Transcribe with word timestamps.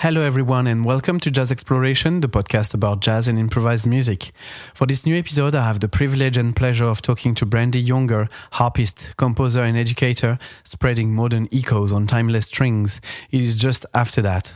Hello, 0.00 0.22
everyone, 0.22 0.68
and 0.68 0.84
welcome 0.84 1.18
to 1.18 1.28
Jazz 1.28 1.50
Exploration, 1.50 2.20
the 2.20 2.28
podcast 2.28 2.72
about 2.72 3.00
jazz 3.00 3.26
and 3.26 3.36
improvised 3.36 3.84
music. 3.84 4.30
For 4.72 4.86
this 4.86 5.04
new 5.04 5.16
episode, 5.16 5.56
I 5.56 5.66
have 5.66 5.80
the 5.80 5.88
privilege 5.88 6.36
and 6.36 6.54
pleasure 6.54 6.84
of 6.84 7.02
talking 7.02 7.34
to 7.34 7.44
Brandee 7.44 7.80
Younger, 7.80 8.28
harpist, 8.52 9.16
composer, 9.16 9.64
and 9.64 9.76
educator, 9.76 10.38
spreading 10.62 11.12
modern 11.12 11.48
echoes 11.52 11.92
on 11.92 12.06
timeless 12.06 12.46
strings. 12.46 13.00
It 13.32 13.40
is 13.40 13.56
just 13.56 13.86
after 13.92 14.22
that. 14.22 14.54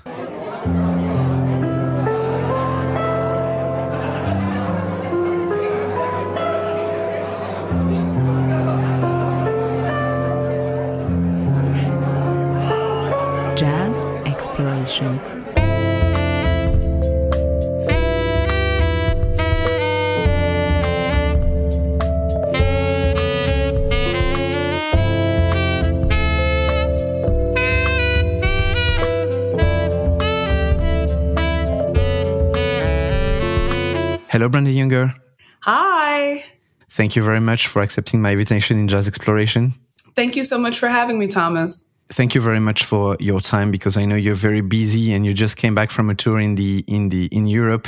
Hello, 34.43 34.51
Brandee 34.51 34.73
Younger. 34.73 35.15
Hi. 35.61 36.45
Thank 36.91 37.15
you 37.15 37.23
very 37.23 37.39
much 37.39 37.69
for 37.69 37.81
accepting 37.81 38.21
my 38.21 38.33
invitation 38.33 38.77
in 38.77 38.89
Jazz 38.89 39.07
Exploration. 39.07 39.73
Thank 40.17 40.35
you 40.35 40.43
so 40.43 40.59
much 40.59 40.81
for 40.81 40.89
having 40.89 41.17
me, 41.21 41.29
Thomas. 41.29 41.87
Thank 42.09 42.35
you 42.35 42.41
very 42.41 42.59
much 42.59 42.85
for 42.85 43.17
your 43.21 43.39
time 43.39 43.71
because 43.71 43.97
I 43.97 44.05
know 44.05 44.17
you're 44.17 44.35
very 44.35 44.61
busy 44.61 45.13
and 45.13 45.25
you 45.25 45.33
just 45.33 45.57
came 45.57 45.77
back 45.77 45.93
from 45.93 46.11
a 46.11 46.17
tour 46.17 46.41
in 46.41 46.57
the 46.57 46.85
in 46.89 47.11
the 47.11 47.27
in 47.27 47.47
Europe. 47.47 47.87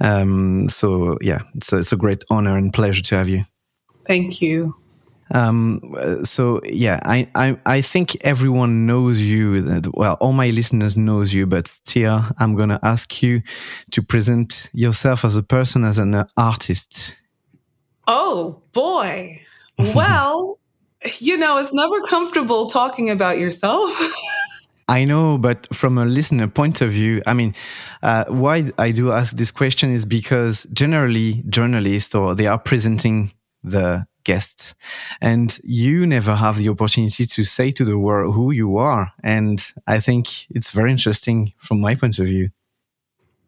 Um, 0.00 0.70
so 0.70 1.18
yeah, 1.20 1.40
it's 1.54 1.70
a, 1.70 1.80
it's 1.80 1.92
a 1.92 1.96
great 1.96 2.24
honor 2.30 2.56
and 2.56 2.72
pleasure 2.72 3.02
to 3.02 3.16
have 3.16 3.28
you. 3.28 3.44
Thank 4.06 4.40
you. 4.40 4.74
Um, 5.34 5.80
so 6.22 6.60
yeah, 6.64 7.00
I, 7.04 7.28
I, 7.34 7.58
I 7.66 7.80
think 7.80 8.16
everyone 8.20 8.86
knows 8.86 9.20
you. 9.20 9.82
Well, 9.92 10.14
all 10.20 10.32
my 10.32 10.50
listeners 10.50 10.96
knows 10.96 11.34
you, 11.34 11.44
but 11.44 11.66
still, 11.66 12.20
I'm 12.38 12.54
gonna 12.54 12.78
ask 12.82 13.20
you 13.20 13.42
to 13.90 14.00
present 14.02 14.70
yourself 14.72 15.24
as 15.24 15.36
a 15.36 15.42
person, 15.42 15.84
as 15.84 15.98
an 15.98 16.24
artist. 16.36 17.16
Oh 18.06 18.62
boy. 18.72 19.40
Well, 19.76 20.60
you 21.18 21.36
know, 21.36 21.58
it's 21.58 21.72
never 21.72 22.00
comfortable 22.02 22.66
talking 22.66 23.10
about 23.10 23.40
yourself. 23.40 23.90
I 24.88 25.04
know, 25.04 25.36
but 25.36 25.66
from 25.74 25.98
a 25.98 26.04
listener 26.04 26.46
point 26.46 26.80
of 26.80 26.92
view, 26.92 27.22
I 27.26 27.34
mean, 27.34 27.54
uh, 28.04 28.26
why 28.28 28.70
I 28.78 28.92
do 28.92 29.10
ask 29.10 29.34
this 29.34 29.50
question 29.50 29.92
is 29.92 30.04
because 30.04 30.64
generally 30.72 31.42
journalists 31.48 32.14
or 32.14 32.36
they 32.36 32.46
are 32.46 32.58
presenting 32.58 33.32
the 33.64 34.06
guests 34.24 34.74
and 35.20 35.58
you 35.62 36.06
never 36.06 36.34
have 36.34 36.56
the 36.56 36.68
opportunity 36.68 37.26
to 37.26 37.44
say 37.44 37.70
to 37.70 37.84
the 37.84 37.98
world 37.98 38.34
who 38.34 38.50
you 38.50 38.76
are. 38.76 39.12
And 39.22 39.64
I 39.86 40.00
think 40.00 40.50
it's 40.50 40.70
very 40.70 40.90
interesting 40.90 41.52
from 41.58 41.80
my 41.80 41.94
point 41.94 42.18
of 42.18 42.26
view. 42.26 42.50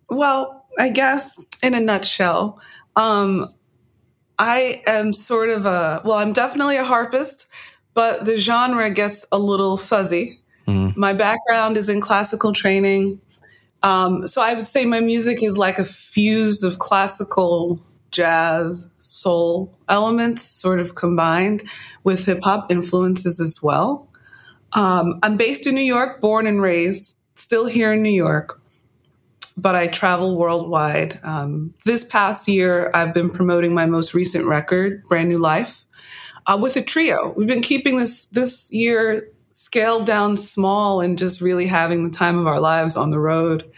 Well, 0.09 0.67
I 0.79 0.91
guess 0.91 1.39
in 1.63 1.75
a 1.75 1.81
nutshell, 1.81 2.61
um, 2.95 3.49
I 4.39 4.83
am 4.87 5.13
sort 5.13 5.49
of 5.51 5.67
a, 5.67 6.03
well, 6.05 6.19
I'm 6.19 6.33
definitely 6.33 6.77
a 6.77 6.85
harpist, 6.85 7.47
but 7.95 8.25
the 8.25 8.37
genre 8.37 8.91
gets 8.91 9.25
a 9.33 9.39
little 9.39 9.77
fuzzy. 9.77 10.41
Mm. 10.67 10.97
My 10.97 11.13
background 11.13 11.77
is 11.77 11.89
in 11.89 12.01
classical 12.01 12.53
training. 12.53 13.21
Um, 13.83 14.27
so 14.27 14.43
I 14.43 14.55
would 14.55 14.67
say 14.67 14.85
my 14.85 15.01
music 15.01 15.43
is 15.43 15.57
like 15.57 15.79
a 15.79 15.85
fuse 15.85 16.63
of 16.63 16.79
classical, 16.79 17.81
jazz, 18.11 18.89
soul 18.97 19.77
elements 19.89 20.43
sort 20.43 20.81
of 20.81 20.95
combined 20.95 21.63
with 22.05 22.27
hip 22.27 22.41
hop 22.43 22.71
influences 22.71 23.41
as 23.41 23.63
well. 23.63 24.09
Um, 24.73 25.19
I'm 25.23 25.37
based 25.37 25.67
in 25.67 25.75
New 25.75 25.81
York, 25.81 26.21
born 26.21 26.47
and 26.47 26.61
raised, 26.61 27.15
still 27.35 27.67
here 27.67 27.93
in 27.93 28.03
New 28.03 28.11
York 28.11 28.61
but 29.57 29.75
I 29.75 29.87
travel 29.87 30.37
worldwide. 30.37 31.19
Um, 31.23 31.75
this 31.85 32.05
past 32.05 32.47
year, 32.47 32.91
I've 32.93 33.15
been 33.15 33.31
promoting 33.31 33.75
my 33.75 33.87
most 33.87 34.13
recent 34.13 34.45
record, 34.47 35.03
Brand 35.05 35.29
New 35.29 35.39
Life, 35.39 35.85
uh, 36.47 36.59
with 36.61 36.77
a 36.77 36.83
trio. 36.83 37.33
We've 37.37 37.49
been 37.49 37.63
keeping 37.63 37.97
this 37.97 38.27
this 38.27 38.71
year 38.71 39.31
scaled 39.51 40.05
down 40.05 40.37
small 40.37 41.01
and 41.01 41.17
just 41.17 41.41
really 41.41 41.67
having 41.67 42.05
the 42.05 42.11
time 42.11 42.39
of 42.39 42.47
our 42.47 42.61
lives 42.61 42.97
on 42.97 43.11
the 43.11 43.19
road, 43.19 43.71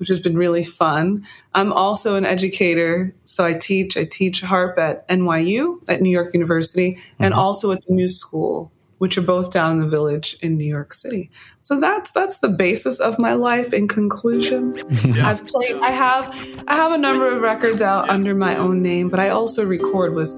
which 0.00 0.08
has 0.08 0.18
been 0.18 0.36
really 0.36 0.64
fun. 0.64 1.24
I'm 1.54 1.72
also 1.72 2.16
an 2.16 2.24
educator, 2.24 3.14
so 3.24 3.44
I 3.44 3.52
teach. 3.52 3.96
I 3.96 4.04
teach 4.04 4.40
harp 4.40 4.78
at 4.78 5.06
NYU 5.08 5.78
at 5.88 6.00
New 6.00 6.10
York 6.10 6.34
University, 6.34 6.94
mm-hmm. 6.94 7.22
and 7.22 7.34
also 7.34 7.70
at 7.70 7.82
the 7.86 7.94
New 7.94 8.08
School 8.08 8.72
which 9.00 9.16
are 9.16 9.22
both 9.22 9.50
down 9.50 9.72
in 9.72 9.78
the 9.78 9.88
village 9.88 10.36
in 10.42 10.58
New 10.58 10.66
York 10.66 10.92
City. 10.92 11.30
So 11.60 11.80
that's 11.80 12.10
that's 12.10 12.36
the 12.40 12.50
basis 12.50 13.00
of 13.00 13.18
my 13.18 13.32
life 13.32 13.72
in 13.72 13.88
conclusion. 13.88 14.74
yeah. 15.04 15.26
I've 15.26 15.46
played 15.46 15.76
I 15.76 15.90
have 15.90 16.28
I 16.68 16.74
have 16.74 16.92
a 16.92 16.98
number 16.98 17.34
of 17.34 17.40
records 17.40 17.80
out 17.80 18.10
under 18.10 18.34
my 18.34 18.56
own 18.56 18.82
name, 18.82 19.08
but 19.08 19.18
I 19.18 19.30
also 19.30 19.64
record 19.64 20.12
with 20.14 20.30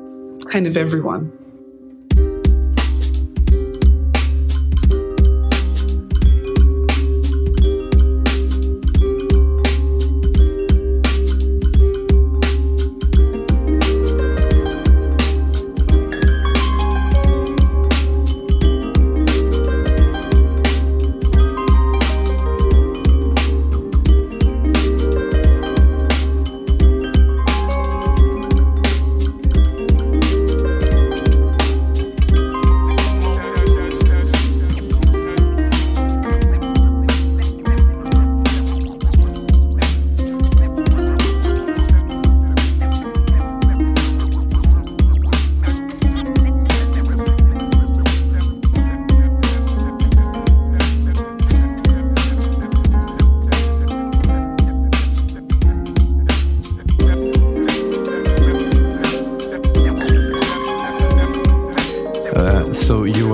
kind 0.49 0.69
of 0.69 0.77
everyone. 0.77 1.37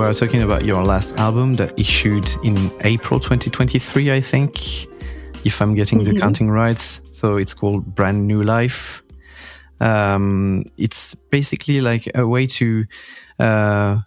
Were 0.09 0.15
talking 0.15 0.43
about 0.43 0.65
your 0.65 0.83
last 0.85 1.15
album 1.17 1.57
that 1.57 1.79
issued 1.79 2.31
in 2.43 2.73
April 2.81 3.21
2023, 3.21 4.11
I 4.11 4.23
think, 4.23 4.87
if 5.45 5.61
I'm 5.61 5.75
getting 5.75 5.99
mm-hmm. 5.99 6.15
the 6.15 6.19
counting 6.19 6.51
right. 6.51 6.79
So 7.11 7.37
it's 7.37 7.53
called 7.53 7.95
Brand 7.95 8.27
New 8.27 8.43
Life. 8.43 9.03
Um, 9.81 10.65
it's 10.79 11.15
basically 11.15 11.83
like 11.83 12.11
a 12.15 12.27
way 12.27 12.47
to, 12.47 12.87
uh, 13.39 13.99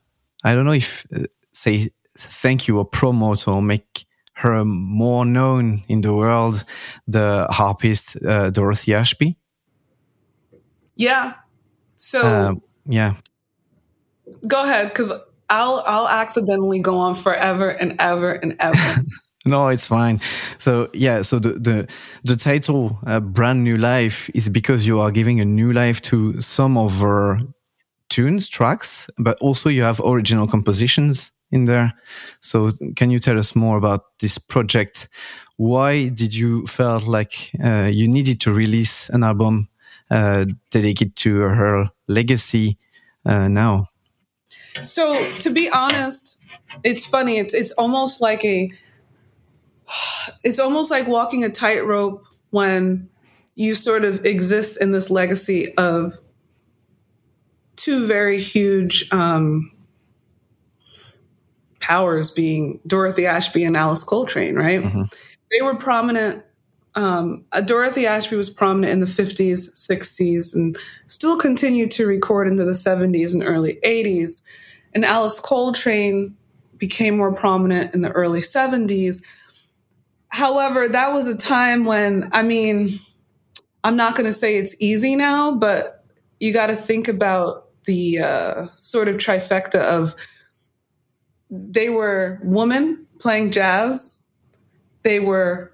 I 0.43 0.55
don't 0.55 0.65
know 0.65 0.71
if 0.71 1.05
uh, 1.15 1.25
say 1.53 1.91
thank 2.17 2.67
you 2.67 2.79
or 2.79 2.85
promote 2.85 3.47
or 3.47 3.61
make 3.61 4.05
her 4.33 4.65
more 4.65 5.23
known 5.23 5.83
in 5.87 6.01
the 6.01 6.15
world, 6.15 6.63
the 7.07 7.45
harpist 7.51 8.17
uh, 8.25 8.49
Dorothy 8.49 8.95
Ashby. 8.95 9.37
Yeah. 10.95 11.35
So. 11.95 12.21
Um, 12.23 12.61
yeah. 12.85 13.13
Go 14.47 14.63
ahead, 14.63 14.87
because 14.87 15.11
I'll 15.51 15.83
I'll 15.85 16.07
accidentally 16.07 16.79
go 16.79 16.97
on 16.97 17.13
forever 17.13 17.69
and 17.69 17.95
ever 17.99 18.31
and 18.31 18.55
ever. 18.59 19.03
no, 19.45 19.67
it's 19.67 19.85
fine. 19.85 20.21
So 20.57 20.89
yeah, 20.93 21.23
so 21.23 21.39
the 21.39 21.49
the 21.59 21.87
the 22.23 22.37
title 22.37 22.97
uh, 23.05 23.19
"Brand 23.19 23.63
New 23.63 23.77
Life" 23.77 24.29
is 24.33 24.47
because 24.47 24.87
you 24.87 24.99
are 25.01 25.11
giving 25.11 25.41
a 25.41 25.45
new 25.45 25.73
life 25.73 26.01
to 26.03 26.39
some 26.39 26.77
of 26.77 26.99
her 27.01 27.39
tunes, 28.09 28.47
tracks, 28.47 29.09
but 29.17 29.37
also 29.41 29.69
you 29.69 29.83
have 29.83 29.99
original 30.05 30.47
compositions 30.47 31.31
in 31.51 31.65
there. 31.65 31.93
So 32.39 32.71
can 32.95 33.11
you 33.11 33.19
tell 33.19 33.37
us 33.37 33.53
more 33.53 33.77
about 33.77 34.19
this 34.19 34.37
project? 34.37 35.09
Why 35.57 36.07
did 36.07 36.33
you 36.33 36.65
felt 36.65 37.03
like 37.03 37.51
uh, 37.63 37.89
you 37.91 38.07
needed 38.07 38.39
to 38.41 38.53
release 38.53 39.09
an 39.09 39.23
album 39.23 39.67
uh, 40.09 40.45
dedicated 40.71 41.15
to 41.17 41.39
her 41.39 41.89
legacy 42.07 42.77
uh, 43.25 43.49
now? 43.49 43.90
So 44.83 45.31
to 45.39 45.49
be 45.49 45.69
honest, 45.69 46.39
it's 46.83 47.05
funny. 47.05 47.37
It's 47.37 47.53
it's 47.53 47.71
almost 47.73 48.21
like 48.21 48.43
a 48.45 48.71
it's 50.43 50.59
almost 50.59 50.91
like 50.91 51.07
walking 51.07 51.43
a 51.43 51.49
tightrope 51.49 52.23
when 52.49 53.09
you 53.55 53.75
sort 53.75 54.03
of 54.05 54.25
exist 54.25 54.77
in 54.81 54.91
this 54.91 55.09
legacy 55.09 55.73
of 55.75 56.13
two 57.75 58.05
very 58.05 58.39
huge 58.39 59.07
um, 59.11 59.71
powers 61.79 62.31
being 62.31 62.79
Dorothy 62.87 63.25
Ashby 63.25 63.63
and 63.63 63.75
Alice 63.75 64.03
Coltrane, 64.03 64.55
right? 64.55 64.81
Mm-hmm. 64.81 65.03
They 65.51 65.61
were 65.61 65.75
prominent. 65.75 66.43
Um, 66.95 67.45
uh, 67.51 67.61
Dorothy 67.61 68.05
Ashby 68.05 68.35
was 68.35 68.49
prominent 68.49 68.91
in 68.91 68.99
the 68.99 69.05
50s, 69.05 69.69
60s, 69.69 70.53
and 70.53 70.77
still 71.07 71.37
continued 71.37 71.91
to 71.91 72.05
record 72.05 72.47
into 72.47 72.65
the 72.65 72.71
70s 72.71 73.33
and 73.33 73.43
early 73.43 73.79
80s. 73.85 74.41
And 74.93 75.05
Alice 75.05 75.39
Coltrane 75.39 76.35
became 76.77 77.15
more 77.15 77.33
prominent 77.33 77.93
in 77.93 78.01
the 78.01 78.11
early 78.11 78.41
70s. 78.41 79.23
However, 80.29 80.89
that 80.89 81.13
was 81.13 81.27
a 81.27 81.35
time 81.35 81.85
when, 81.85 82.29
I 82.33 82.43
mean, 82.43 82.99
I'm 83.83 83.95
not 83.95 84.15
going 84.15 84.25
to 84.25 84.33
say 84.33 84.57
it's 84.57 84.75
easy 84.79 85.15
now, 85.15 85.53
but 85.53 86.03
you 86.39 86.53
got 86.53 86.67
to 86.67 86.75
think 86.75 87.07
about 87.07 87.67
the 87.85 88.19
uh, 88.19 88.67
sort 88.75 89.07
of 89.07 89.17
trifecta 89.17 89.79
of 89.79 90.15
they 91.49 91.89
were 91.89 92.39
women 92.43 93.05
playing 93.19 93.51
jazz, 93.51 94.13
they 95.03 95.19
were 95.19 95.70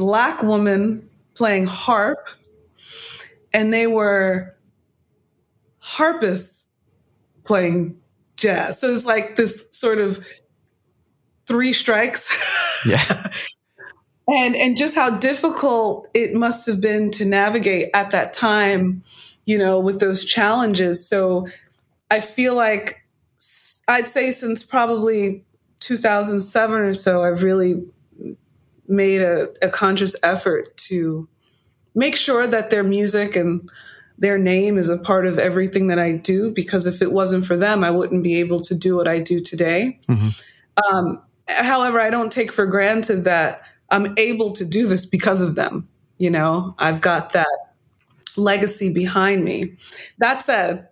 black 0.00 0.42
woman 0.42 1.06
playing 1.34 1.66
harp, 1.66 2.26
and 3.52 3.72
they 3.72 3.86
were 3.86 4.56
harpists 5.78 6.64
playing 7.44 8.00
jazz. 8.38 8.80
So 8.80 8.88
it's 8.88 9.04
like 9.04 9.36
this 9.36 9.66
sort 9.70 10.00
of 10.00 10.26
three 11.46 11.74
strikes. 11.74 12.26
Yeah. 12.86 13.30
and 14.28 14.56
and 14.56 14.74
just 14.74 14.94
how 14.94 15.10
difficult 15.10 16.08
it 16.14 16.32
must 16.32 16.64
have 16.64 16.80
been 16.80 17.10
to 17.10 17.26
navigate 17.26 17.90
at 17.92 18.10
that 18.12 18.32
time, 18.32 19.04
you 19.44 19.58
know, 19.58 19.78
with 19.78 20.00
those 20.00 20.24
challenges. 20.24 21.06
So 21.06 21.46
I 22.10 22.22
feel 22.22 22.54
like 22.54 23.04
I'd 23.86 24.08
say 24.08 24.32
since 24.32 24.64
probably 24.64 25.44
2007 25.80 26.80
or 26.80 26.94
so, 26.94 27.22
I've 27.22 27.42
really 27.42 27.84
made 28.90 29.22
a, 29.22 29.48
a 29.62 29.68
conscious 29.68 30.16
effort 30.22 30.76
to 30.76 31.28
make 31.94 32.16
sure 32.16 32.46
that 32.46 32.70
their 32.70 32.84
music 32.84 33.36
and 33.36 33.70
their 34.18 34.38
name 34.38 34.76
is 34.76 34.88
a 34.88 34.98
part 34.98 35.26
of 35.26 35.38
everything 35.38 35.86
that 35.88 35.98
I 35.98 36.12
do 36.12 36.52
because 36.52 36.86
if 36.86 37.00
it 37.00 37.12
wasn't 37.12 37.46
for 37.46 37.56
them, 37.56 37.82
I 37.82 37.90
wouldn't 37.90 38.22
be 38.22 38.38
able 38.38 38.60
to 38.60 38.74
do 38.74 38.96
what 38.96 39.08
I 39.08 39.18
do 39.18 39.40
today. 39.40 39.98
Mm-hmm. 40.08 40.94
Um, 40.94 41.22
however, 41.48 42.00
I 42.00 42.10
don't 42.10 42.30
take 42.30 42.52
for 42.52 42.66
granted 42.66 43.24
that 43.24 43.62
I'm 43.90 44.14
able 44.18 44.52
to 44.52 44.64
do 44.64 44.86
this 44.86 45.06
because 45.06 45.40
of 45.40 45.54
them. 45.54 45.88
You 46.18 46.30
know, 46.30 46.74
I've 46.78 47.00
got 47.00 47.32
that 47.32 47.48
legacy 48.36 48.90
behind 48.90 49.42
me. 49.42 49.76
That 50.18 50.42
said, 50.42 50.89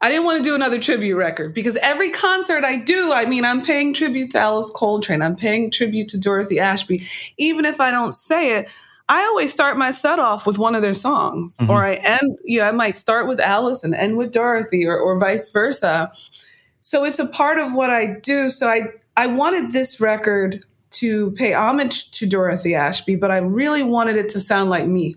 I 0.00 0.10
didn't 0.10 0.26
want 0.26 0.38
to 0.38 0.44
do 0.44 0.54
another 0.54 0.78
tribute 0.78 1.16
record 1.16 1.54
because 1.54 1.76
every 1.78 2.10
concert 2.10 2.64
I 2.64 2.76
do, 2.76 3.12
I 3.12 3.24
mean, 3.24 3.44
I'm 3.44 3.62
paying 3.62 3.94
tribute 3.94 4.30
to 4.32 4.38
Alice 4.38 4.70
Coltrane. 4.74 5.22
I'm 5.22 5.36
paying 5.36 5.70
tribute 5.70 6.08
to 6.08 6.18
Dorothy 6.18 6.60
Ashby. 6.60 7.02
Even 7.38 7.64
if 7.64 7.80
I 7.80 7.90
don't 7.90 8.12
say 8.12 8.58
it, 8.58 8.68
I 9.08 9.22
always 9.22 9.52
start 9.52 9.78
my 9.78 9.92
set 9.92 10.18
off 10.18 10.46
with 10.46 10.58
one 10.58 10.74
of 10.74 10.82
their 10.82 10.94
songs, 10.94 11.56
mm-hmm. 11.56 11.70
or 11.70 11.84
I 11.84 11.94
end, 11.94 12.38
you 12.44 12.60
know, 12.60 12.66
I 12.66 12.72
might 12.72 12.98
start 12.98 13.28
with 13.28 13.40
Alice 13.40 13.84
and 13.84 13.94
end 13.94 14.16
with 14.16 14.32
Dorothy, 14.32 14.86
or, 14.86 14.98
or 14.98 15.18
vice 15.18 15.48
versa. 15.48 16.12
So 16.80 17.04
it's 17.04 17.18
a 17.18 17.26
part 17.26 17.58
of 17.58 17.72
what 17.72 17.90
I 17.90 18.18
do. 18.20 18.50
So 18.50 18.68
I, 18.68 18.88
I 19.16 19.28
wanted 19.28 19.72
this 19.72 20.00
record 20.00 20.64
to 20.90 21.30
pay 21.32 21.52
homage 21.52 22.10
to 22.12 22.26
Dorothy 22.26 22.74
Ashby, 22.74 23.16
but 23.16 23.30
I 23.30 23.38
really 23.38 23.82
wanted 23.82 24.16
it 24.16 24.28
to 24.30 24.40
sound 24.40 24.70
like 24.70 24.86
me 24.86 25.16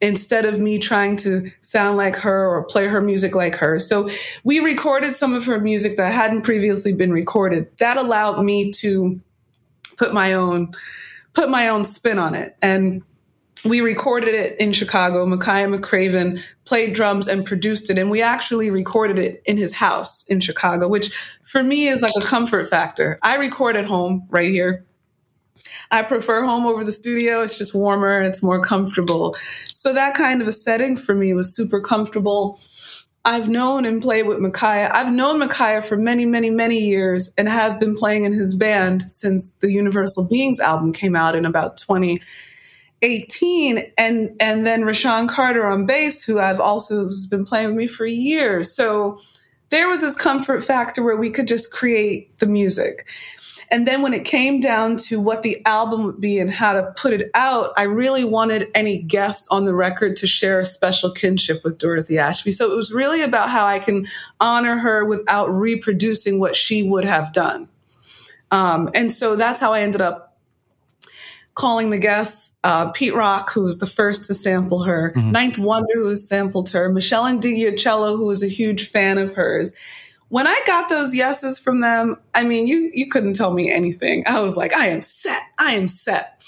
instead 0.00 0.44
of 0.44 0.60
me 0.60 0.78
trying 0.78 1.16
to 1.16 1.50
sound 1.60 1.96
like 1.96 2.16
her 2.16 2.48
or 2.48 2.64
play 2.64 2.86
her 2.86 3.00
music 3.00 3.34
like 3.34 3.54
her. 3.56 3.78
So 3.78 4.08
we 4.42 4.60
recorded 4.60 5.14
some 5.14 5.34
of 5.34 5.46
her 5.46 5.60
music 5.60 5.96
that 5.96 6.12
hadn't 6.12 6.42
previously 6.42 6.92
been 6.92 7.12
recorded. 7.12 7.68
That 7.78 7.96
allowed 7.96 8.42
me 8.42 8.70
to 8.72 9.20
put 9.96 10.12
my 10.12 10.32
own 10.32 10.72
put 11.32 11.48
my 11.48 11.68
own 11.68 11.84
spin 11.84 12.18
on 12.18 12.34
it. 12.34 12.56
And 12.62 13.02
we 13.64 13.80
recorded 13.80 14.34
it 14.34 14.58
in 14.60 14.72
Chicago. 14.72 15.26
Makaya 15.26 15.74
McCraven 15.74 16.40
played 16.64 16.94
drums 16.94 17.26
and 17.26 17.44
produced 17.44 17.90
it. 17.90 17.98
And 17.98 18.10
we 18.10 18.22
actually 18.22 18.70
recorded 18.70 19.18
it 19.18 19.42
in 19.46 19.56
his 19.56 19.72
house 19.72 20.24
in 20.24 20.40
Chicago, 20.40 20.86
which 20.86 21.14
for 21.42 21.62
me 21.62 21.88
is 21.88 22.02
like 22.02 22.12
a 22.16 22.24
comfort 22.24 22.68
factor. 22.68 23.18
I 23.22 23.36
record 23.36 23.76
at 23.76 23.86
home 23.86 24.26
right 24.28 24.50
here. 24.50 24.84
I 25.90 26.02
prefer 26.02 26.44
home 26.44 26.66
over 26.66 26.84
the 26.84 26.92
studio. 26.92 27.42
It's 27.42 27.58
just 27.58 27.74
warmer 27.74 28.18
and 28.18 28.26
it's 28.26 28.42
more 28.42 28.60
comfortable. 28.60 29.34
So 29.74 29.92
that 29.92 30.14
kind 30.14 30.42
of 30.42 30.48
a 30.48 30.52
setting 30.52 30.96
for 30.96 31.14
me 31.14 31.34
was 31.34 31.54
super 31.54 31.80
comfortable. 31.80 32.60
I've 33.26 33.48
known 33.48 33.86
and 33.86 34.02
played 34.02 34.26
with 34.26 34.38
Makaya. 34.38 34.90
I've 34.92 35.12
known 35.12 35.40
Makaya 35.40 35.82
for 35.82 35.96
many, 35.96 36.26
many, 36.26 36.50
many 36.50 36.78
years 36.78 37.32
and 37.38 37.48
have 37.48 37.80
been 37.80 37.96
playing 37.96 38.24
in 38.24 38.34
his 38.34 38.54
band 38.54 39.10
since 39.10 39.50
the 39.50 39.72
Universal 39.72 40.28
Beings 40.28 40.60
album 40.60 40.92
came 40.92 41.16
out 41.16 41.34
in 41.34 41.46
about 41.46 41.78
2018. 41.78 43.82
And, 43.96 44.36
and 44.40 44.66
then 44.66 44.82
Rashaan 44.82 45.26
Carter 45.26 45.66
on 45.66 45.86
bass, 45.86 46.22
who 46.22 46.38
I've 46.38 46.60
also 46.60 47.08
been 47.30 47.46
playing 47.46 47.68
with 47.68 47.76
me 47.76 47.86
for 47.86 48.04
years. 48.04 48.76
So 48.76 49.18
there 49.70 49.88
was 49.88 50.02
this 50.02 50.14
comfort 50.14 50.62
factor 50.62 51.02
where 51.02 51.16
we 51.16 51.30
could 51.30 51.48
just 51.48 51.72
create 51.72 52.36
the 52.38 52.46
music. 52.46 53.08
And 53.70 53.86
then 53.86 54.02
when 54.02 54.14
it 54.14 54.24
came 54.24 54.60
down 54.60 54.96
to 54.98 55.20
what 55.20 55.42
the 55.42 55.64
album 55.66 56.04
would 56.04 56.20
be 56.20 56.38
and 56.38 56.50
how 56.50 56.74
to 56.74 56.92
put 56.96 57.12
it 57.12 57.30
out, 57.34 57.72
I 57.76 57.84
really 57.84 58.24
wanted 58.24 58.70
any 58.74 58.98
guests 58.98 59.48
on 59.48 59.64
the 59.64 59.74
record 59.74 60.16
to 60.16 60.26
share 60.26 60.60
a 60.60 60.64
special 60.64 61.10
kinship 61.10 61.62
with 61.64 61.78
Dorothy 61.78 62.18
Ashby. 62.18 62.52
So 62.52 62.70
it 62.70 62.76
was 62.76 62.92
really 62.92 63.22
about 63.22 63.50
how 63.50 63.66
I 63.66 63.78
can 63.78 64.06
honor 64.40 64.78
her 64.78 65.04
without 65.04 65.46
reproducing 65.46 66.38
what 66.38 66.56
she 66.56 66.82
would 66.82 67.04
have 67.04 67.32
done. 67.32 67.68
Um, 68.50 68.90
and 68.94 69.10
so 69.10 69.36
that's 69.36 69.58
how 69.58 69.72
I 69.72 69.80
ended 69.80 70.00
up 70.00 70.38
calling 71.54 71.90
the 71.90 71.98
guests 71.98 72.52
uh, 72.64 72.90
Pete 72.92 73.14
Rock, 73.14 73.52
who 73.52 73.64
was 73.64 73.78
the 73.78 73.86
first 73.86 74.24
to 74.26 74.34
sample 74.34 74.84
her, 74.84 75.12
mm-hmm. 75.14 75.32
Ninth 75.32 75.58
Wonder, 75.58 75.94
who 75.96 76.16
sampled 76.16 76.70
her, 76.70 76.88
Meshell 76.88 77.38
Ndegeocello, 77.38 78.16
who 78.16 78.26
was 78.26 78.42
a 78.42 78.48
huge 78.48 78.88
fan 78.88 79.18
of 79.18 79.32
hers 79.32 79.74
when 80.34 80.48
I 80.48 80.60
got 80.66 80.88
those 80.88 81.14
yeses 81.14 81.60
from 81.60 81.78
them, 81.78 82.16
I 82.34 82.42
mean, 82.42 82.66
you 82.66 82.90
you 82.92 83.08
couldn't 83.08 83.34
tell 83.34 83.52
me 83.52 83.70
anything. 83.70 84.24
I 84.26 84.40
was 84.40 84.56
like, 84.56 84.74
I 84.74 84.88
am 84.88 85.00
set. 85.00 85.40
I 85.60 85.74
am 85.74 85.86
set. 85.86 86.42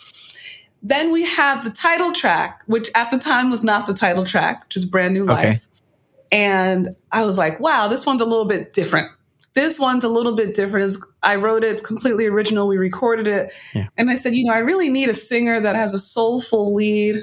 Then 0.83 1.13
we 1.13 1.25
have 1.25 1.63
the 1.63 1.71
title 1.71 2.11
track, 2.11 2.65
which 2.67 2.91
at 2.97 3.13
the 3.13 3.17
time 3.17 3.49
was 3.49 3.63
not 3.63 3.87
the 3.87 3.95
title 3.95 4.25
track, 4.25 4.65
which 4.65 4.77
is 4.77 4.85
Brand 4.85 5.15
New 5.15 5.23
Life. 5.23 5.47
Okay. 5.47 5.61
And 6.33 6.97
I 7.13 7.25
was 7.25 7.39
like, 7.39 7.61
wow, 7.61 7.87
this 7.87 8.05
one's 8.05 8.21
a 8.21 8.25
little 8.25 8.45
bit 8.45 8.73
different. 8.73 9.09
This 9.55 9.79
one's 9.79 10.03
a 10.03 10.09
little 10.09 10.35
bit 10.35 10.53
different. 10.53 10.97
I 11.23 11.37
wrote 11.37 11.63
it, 11.63 11.71
it's 11.71 11.83
completely 11.87 12.27
original. 12.27 12.67
We 12.67 12.79
recorded 12.79 13.29
it. 13.29 13.53
Yeah. 13.73 13.87
And 13.97 14.11
I 14.11 14.17
said, 14.17 14.35
you 14.35 14.47
know, 14.47 14.53
I 14.53 14.59
really 14.59 14.89
need 14.89 15.11
a 15.11 15.15
singer 15.15 15.61
that 15.61 15.77
has 15.77 15.95
a 15.95 16.01
soulful 16.01 16.75
lead, 16.75 17.23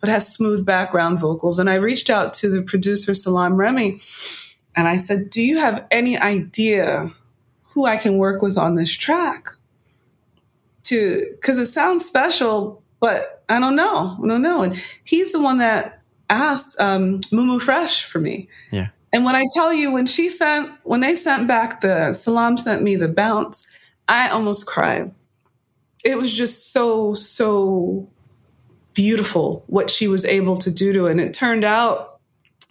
but 0.00 0.08
has 0.08 0.34
smooth 0.34 0.66
background 0.66 1.20
vocals. 1.20 1.60
And 1.60 1.70
I 1.70 1.76
reached 1.76 2.10
out 2.10 2.34
to 2.34 2.50
the 2.50 2.60
producer, 2.60 3.14
Salaam 3.14 3.54
Remi, 3.54 4.00
and 4.74 4.88
I 4.88 4.96
said, 4.96 5.30
Do 5.30 5.42
you 5.42 5.58
have 5.58 5.86
any 5.90 6.18
idea 6.18 7.12
who 7.62 7.86
I 7.86 7.96
can 7.96 8.18
work 8.18 8.42
with 8.42 8.58
on 8.58 8.74
this 8.74 8.92
track? 8.92 9.50
To 10.84 11.24
because 11.32 11.58
it 11.58 11.66
sounds 11.66 12.04
special, 12.04 12.82
but 13.00 13.44
I 13.48 13.60
don't 13.60 13.76
know. 13.76 14.18
I 14.22 14.26
don't 14.26 14.42
know. 14.42 14.62
And 14.62 14.82
he's 15.04 15.32
the 15.32 15.40
one 15.40 15.58
that 15.58 16.00
asked 16.30 16.80
um, 16.80 17.20
Mumu 17.30 17.60
Fresh 17.60 18.06
for 18.06 18.18
me. 18.18 18.48
Yeah. 18.70 18.88
And 19.12 19.24
when 19.24 19.36
I 19.36 19.44
tell 19.52 19.72
you, 19.72 19.90
when 19.90 20.06
she 20.06 20.28
sent, 20.28 20.72
when 20.84 21.00
they 21.00 21.14
sent 21.14 21.46
back 21.46 21.82
the 21.82 22.14
Salaam 22.14 22.56
sent 22.56 22.82
me 22.82 22.96
the 22.96 23.08
bounce, 23.08 23.66
I 24.08 24.30
almost 24.30 24.66
cried. 24.66 25.12
It 26.02 26.16
was 26.16 26.32
just 26.32 26.72
so, 26.72 27.12
so 27.14 28.08
beautiful 28.94 29.64
what 29.66 29.90
she 29.90 30.08
was 30.08 30.24
able 30.24 30.56
to 30.56 30.70
do 30.70 30.92
to 30.92 31.06
it. 31.06 31.12
And 31.12 31.20
it 31.20 31.34
turned 31.34 31.64
out 31.64 32.11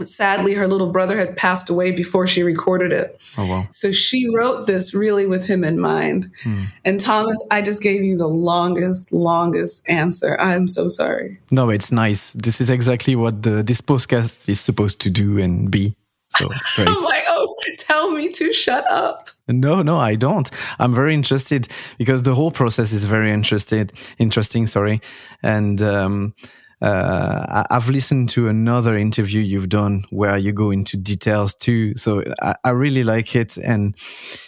sadly 0.04 0.54
her 0.54 0.68
little 0.68 0.92
brother 0.92 1.18
had 1.18 1.38
passed 1.38 1.70
away 1.70 1.92
before 1.92 2.28
she 2.28 2.44
recorded 2.44 2.92
it. 2.92 3.20
Oh 3.38 3.46
wow. 3.46 3.68
So 3.72 3.92
she 3.92 4.30
wrote 4.34 4.68
this 4.68 4.94
really 4.94 5.26
with 5.28 5.48
him 5.48 5.64
in 5.64 5.80
mind. 5.80 6.32
Hmm. 6.44 6.64
and 6.86 7.00
thomas 7.00 7.44
i 7.52 7.62
just 7.62 7.82
gave 7.82 8.04
you 8.04 8.18
the 8.18 8.28
longest 8.28 9.12
longest 9.12 9.84
answer. 9.88 10.40
I'm 10.40 10.68
so 10.68 10.90
sorry. 10.90 11.40
No 11.52 11.70
it's 11.70 11.92
nice. 11.92 12.32
This 12.34 12.62
is 12.62 12.70
exactly 12.70 13.16
what 13.16 13.44
the, 13.44 13.64
this 13.64 13.82
podcast 13.82 14.50
is 14.50 14.60
supposed 14.60 15.00
to 15.02 15.10
do 15.10 15.38
and 15.38 15.70
be. 15.72 15.96
So 16.38 16.48
i'm 16.80 17.00
like 17.04 17.24
oh 17.30 17.56
tell 17.80 18.12
me 18.12 18.32
to 18.34 18.54
shut 18.54 18.86
up. 18.90 19.30
No 19.48 19.82
no 19.82 19.98
i 19.98 20.16
don't. 20.16 20.50
I'm 20.80 20.96
very 20.96 21.14
interested 21.14 21.68
because 21.98 22.24
the 22.24 22.36
whole 22.36 22.52
process 22.52 22.92
is 22.92 23.06
very 23.06 23.32
interested 23.32 23.94
interesting 24.18 24.68
sorry. 24.68 25.02
And 25.44 25.82
um 25.82 26.34
uh, 26.82 27.64
I've 27.70 27.90
listened 27.90 28.30
to 28.30 28.48
another 28.48 28.98
interview 28.98 29.40
you've 29.40 29.70
done 29.70 30.06
where 30.10 30.36
you 30.36 30.52
go 30.52 30.72
into 30.72 30.98
details 30.98 31.54
too. 31.54 31.96
So 31.96 32.24
I, 32.42 32.56
I, 32.64 32.70
really 32.72 33.04
like 33.04 33.36
it. 33.36 33.56
And 33.58 33.96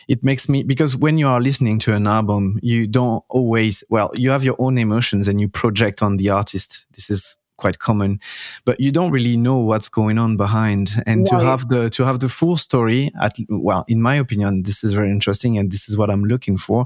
it 0.07 0.23
makes 0.23 0.49
me, 0.49 0.63
because 0.63 0.95
when 0.95 1.19
you 1.19 1.27
are 1.27 1.39
listening 1.39 1.77
to 1.79 1.93
an 1.93 2.07
album, 2.07 2.59
you 2.63 2.87
don't 2.87 3.23
always, 3.29 3.83
well, 3.89 4.11
you 4.15 4.31
have 4.31 4.43
your 4.43 4.55
own 4.57 4.79
emotions 4.79 5.27
and 5.27 5.39
you 5.39 5.47
project 5.47 6.01
on 6.01 6.17
the 6.17 6.29
artist. 6.31 6.87
This 6.93 7.11
is 7.11 7.37
quite 7.57 7.79
common, 7.79 8.19
but 8.65 8.79
you 8.79 8.91
don't 8.91 9.11
really 9.11 9.37
know 9.37 9.57
what's 9.57 9.89
going 9.89 10.17
on 10.17 10.37
behind. 10.37 10.91
And 11.05 11.27
right. 11.31 11.39
to 11.39 11.45
have 11.45 11.69
the 11.69 11.89
to 11.91 12.05
have 12.05 12.19
the 12.19 12.29
full 12.29 12.57
story, 12.57 13.11
at 13.21 13.35
well, 13.49 13.85
in 13.87 14.01
my 14.01 14.15
opinion, 14.15 14.63
this 14.63 14.83
is 14.83 14.93
very 14.93 15.09
interesting, 15.09 15.57
and 15.57 15.71
this 15.71 15.89
is 15.89 15.97
what 15.97 16.09
I'm 16.09 16.23
looking 16.23 16.57
for. 16.57 16.85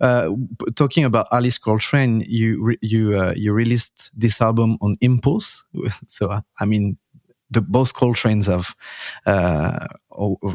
Uh, 0.00 0.30
talking 0.74 1.04
about 1.04 1.26
Alice 1.32 1.58
Coltrane, 1.58 2.24
you 2.26 2.62
re, 2.62 2.78
you 2.80 3.16
uh, 3.16 3.34
you 3.36 3.52
released 3.52 4.10
this 4.14 4.40
album 4.40 4.76
on 4.80 4.96
Impulse, 5.00 5.64
so 6.06 6.40
I 6.58 6.64
mean. 6.64 6.96
The 7.52 7.60
both 7.60 7.94
Coltrane's 7.94 8.46
have 8.46 8.76
uh, 9.26 9.88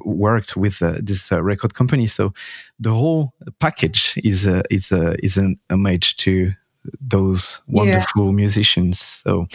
worked 0.05 0.55
with 0.55 0.81
uh, 0.81 0.93
this 1.03 1.29
uh, 1.29 1.43
record 1.43 1.73
company, 1.73 2.07
so 2.07 2.33
the 2.79 2.93
whole 2.93 3.33
package 3.59 4.17
is 4.23 4.47
uh, 4.47 4.61
is 4.69 4.93
uh, 4.93 5.15
is 5.21 5.35
an 5.35 5.59
homage 5.69 6.15
to 6.17 6.53
those 7.01 7.61
wonderful 7.67 8.25
yeah. 8.25 8.31
musicians. 8.31 8.99
So. 8.99 9.47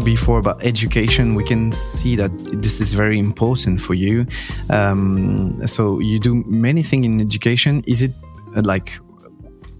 Before 0.00 0.38
about 0.38 0.62
education, 0.64 1.34
we 1.34 1.44
can 1.44 1.72
see 1.72 2.16
that 2.16 2.30
this 2.62 2.80
is 2.80 2.92
very 2.92 3.18
important 3.18 3.80
for 3.80 3.94
you. 3.94 4.26
Um, 4.70 5.66
so 5.66 6.00
you 6.00 6.18
do 6.18 6.42
many 6.46 6.82
things 6.82 7.06
in 7.06 7.20
education. 7.20 7.82
Is 7.86 8.02
it 8.02 8.12
uh, 8.56 8.62
like 8.64 8.98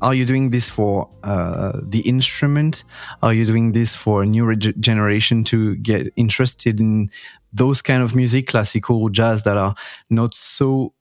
are 0.03 0.15
you 0.15 0.25
doing 0.25 0.51
this 0.51 0.71
for 0.71 1.09
uh, 1.23 1.79
the 1.83 2.01
instrument? 2.01 2.85
Are 3.23 3.35
you 3.35 3.45
doing 3.45 3.73
this 3.73 3.95
for 3.95 4.23
a 4.23 4.27
new 4.27 4.57
generation 4.57 5.45
to 5.45 5.77
get 5.77 6.11
interested 6.17 6.81
in 6.81 7.11
those 7.53 7.83
kind 7.83 8.03
of 8.03 8.15
music, 8.15 8.47
classical, 8.47 9.09
jazz, 9.11 9.43
that 9.43 9.57
are 9.57 9.75
not 10.09 10.35
so 10.35 10.95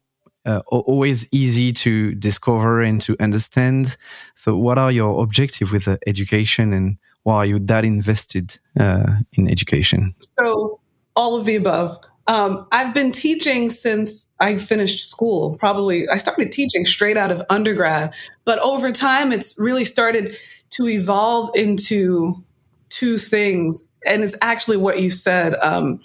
uh, 0.46 0.62
always 0.68 1.28
easy 1.32 1.72
to 1.72 2.14
discover 2.16 2.82
and 2.82 3.02
to 3.02 3.16
understand? 3.22 3.96
So, 4.36 4.58
what 4.58 4.78
are 4.78 4.92
your 4.92 5.24
objectives 5.24 5.72
with 5.72 5.86
the 5.86 5.98
education 6.06 6.74
and 6.74 6.98
why 7.24 7.38
are 7.38 7.46
you 7.46 7.60
that 7.60 7.86
invested 7.86 8.60
uh, 8.80 9.18
in 9.34 9.50
education? 9.50 10.16
So, 10.40 10.80
all 11.16 11.36
of 11.36 11.46
the 11.46 11.56
above. 11.56 12.00
Um, 12.28 12.68
I've 12.72 12.94
been 12.94 13.12
teaching 13.12 13.72
since 13.72 14.28
I 14.40 14.58
finished 14.60 15.10
school. 15.10 15.58
Probably, 15.58 16.08
I 16.10 16.18
started 16.18 16.52
teaching 16.52 16.86
straight 16.86 17.18
out 17.18 17.32
of 17.32 17.42
undergrad, 17.50 18.14
but 18.46 18.60
over 18.60 18.92
time, 18.92 19.32
it's 19.32 19.58
really 19.58 19.84
started 19.84 20.38
to 20.72 20.88
evolve 20.88 21.50
into 21.56 22.44
two 22.90 23.18
things. 23.18 23.82
And 24.06 24.24
it's 24.24 24.36
actually 24.42 24.78
what 24.78 25.02
you 25.02 25.10
said. 25.10 25.56
Um, 25.56 26.02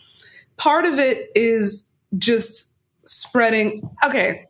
part 0.56 0.84
of 0.86 0.98
it 0.98 1.30
is 1.34 1.88
just 2.18 2.72
spreading. 3.04 3.88
Okay. 4.04 4.46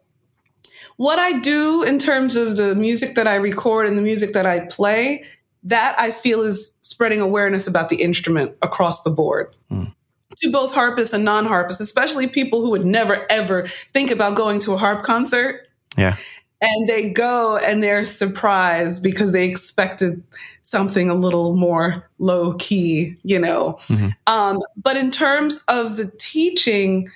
What 0.96 1.18
I 1.18 1.40
do 1.40 1.82
in 1.82 1.98
terms 1.98 2.36
of 2.36 2.56
the 2.56 2.74
music 2.76 3.16
that 3.16 3.26
I 3.26 3.34
record 3.34 3.86
and 3.86 3.98
the 3.98 4.02
music 4.02 4.32
that 4.34 4.46
I 4.46 4.60
play 4.60 5.24
that 5.64 5.98
I 5.98 6.10
feel 6.10 6.42
is 6.42 6.76
spreading 6.82 7.20
awareness 7.20 7.66
about 7.66 7.88
the 7.88 7.96
instrument 7.96 8.52
across 8.62 9.02
the 9.02 9.10
board. 9.10 9.52
Mm. 9.70 9.94
To 10.38 10.50
both 10.50 10.74
harpists 10.74 11.14
and 11.14 11.24
non 11.24 11.46
harpists, 11.46 11.80
especially 11.80 12.26
people 12.26 12.60
who 12.60 12.70
would 12.70 12.84
never 12.84 13.24
ever 13.30 13.68
think 13.92 14.10
about 14.10 14.34
going 14.34 14.58
to 14.60 14.74
a 14.74 14.76
harp 14.76 15.04
concert. 15.04 15.68
Yeah. 15.96 16.16
And 16.60 16.88
they 16.88 17.10
go 17.10 17.56
and 17.58 17.82
they're 17.82 18.04
surprised 18.04 19.02
because 19.02 19.32
they 19.32 19.46
expected 19.46 20.22
something 20.62 21.08
a 21.08 21.14
little 21.14 21.54
more 21.54 22.08
low 22.18 22.54
key, 22.54 23.16
you 23.22 23.38
know. 23.38 23.78
Mm-hmm. 23.88 24.08
Um, 24.26 24.60
but 24.76 24.96
in 24.96 25.10
terms 25.10 25.62
of 25.68 25.96
the 25.96 26.10
teaching, 26.18 27.10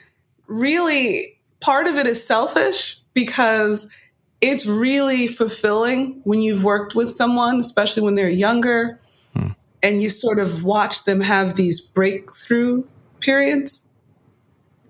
really 0.47 1.38
part 1.61 1.87
of 1.87 1.97
it 1.97 2.07
is 2.07 2.25
selfish 2.25 3.00
because 3.14 3.87
it's 4.40 4.66
really 4.66 5.26
fulfilling 5.26 6.21
when 6.25 6.42
you've 6.42 6.64
worked 6.64 6.95
with 6.95 7.11
someone, 7.11 7.59
especially 7.59 8.02
when 8.02 8.14
they're 8.14 8.28
younger, 8.28 9.00
hmm. 9.35 9.49
and 9.83 10.02
you 10.02 10.09
sort 10.09 10.38
of 10.38 10.62
watch 10.62 11.04
them 11.04 11.21
have 11.21 11.54
these 11.54 11.80
breakthrough 11.80 12.85
periods. 13.21 13.85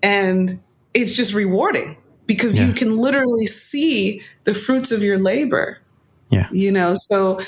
And 0.01 0.61
it's 0.93 1.11
just 1.11 1.33
rewarding 1.33 1.97
because 2.25 2.57
yeah. 2.57 2.67
you 2.67 2.73
can 2.73 2.97
literally 2.97 3.47
see 3.47 4.21
the 4.43 4.53
fruits 4.53 4.91
of 4.91 5.03
your 5.03 5.17
labor. 5.17 5.79
Yeah. 6.29 6.47
You 6.51 6.71
know, 6.71 6.93
so 6.95 7.39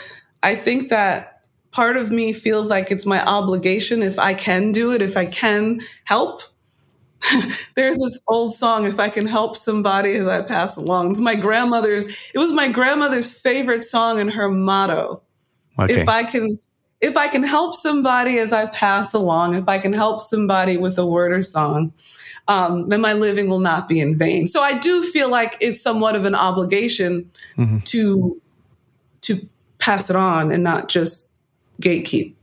I 0.41 0.55
think 0.55 0.89
that 0.89 1.41
part 1.71 1.97
of 1.97 2.11
me 2.11 2.33
feels 2.33 2.69
like 2.69 2.91
it's 2.91 3.05
my 3.05 3.23
obligation 3.23 4.01
if 4.01 4.19
I 4.19 4.33
can 4.33 4.71
do 4.71 4.91
it, 4.91 5.01
if 5.01 5.15
I 5.15 5.27
can 5.27 5.81
help, 6.03 6.41
there's 7.75 7.97
this 7.97 8.19
old 8.27 8.53
song, 8.53 8.85
If 8.85 8.99
I 8.99 9.09
Can 9.09 9.27
Help 9.27 9.55
Somebody 9.55 10.13
As 10.15 10.27
I 10.27 10.41
Pass 10.41 10.75
Along. 10.75 11.11
It's 11.11 11.19
my 11.19 11.35
grandmother's, 11.35 12.07
it 12.33 12.37
was 12.37 12.53
my 12.53 12.67
grandmother's 12.67 13.33
favorite 13.33 13.83
song 13.83 14.19
and 14.19 14.31
her 14.31 14.49
motto. 14.49 15.21
Okay. 15.79 16.01
If 16.01 16.09
I 16.09 16.23
can, 16.23 16.59
if 16.99 17.17
I 17.17 17.27
can 17.27 17.43
help 17.43 17.75
somebody 17.75 18.37
as 18.37 18.53
I 18.53 18.67
pass 18.67 19.13
along, 19.13 19.55
if 19.55 19.67
I 19.67 19.79
can 19.79 19.93
help 19.93 20.21
somebody 20.21 20.77
with 20.77 20.97
a 20.97 21.05
word 21.05 21.31
or 21.31 21.41
song, 21.41 21.93
um, 22.47 22.89
then 22.89 23.01
my 23.01 23.13
living 23.13 23.49
will 23.49 23.59
not 23.59 23.87
be 23.87 23.99
in 23.99 24.17
vain. 24.17 24.47
So 24.47 24.61
I 24.61 24.77
do 24.77 25.01
feel 25.03 25.29
like 25.29 25.57
it's 25.61 25.81
somewhat 25.81 26.15
of 26.15 26.25
an 26.25 26.35
obligation 26.35 27.29
mm-hmm. 27.57 27.79
to 27.79 28.41
to 29.21 29.47
pass 29.77 30.09
it 30.09 30.15
on 30.15 30.51
and 30.51 30.63
not 30.63 30.89
just 30.89 31.39
gatekeep. 31.81 32.33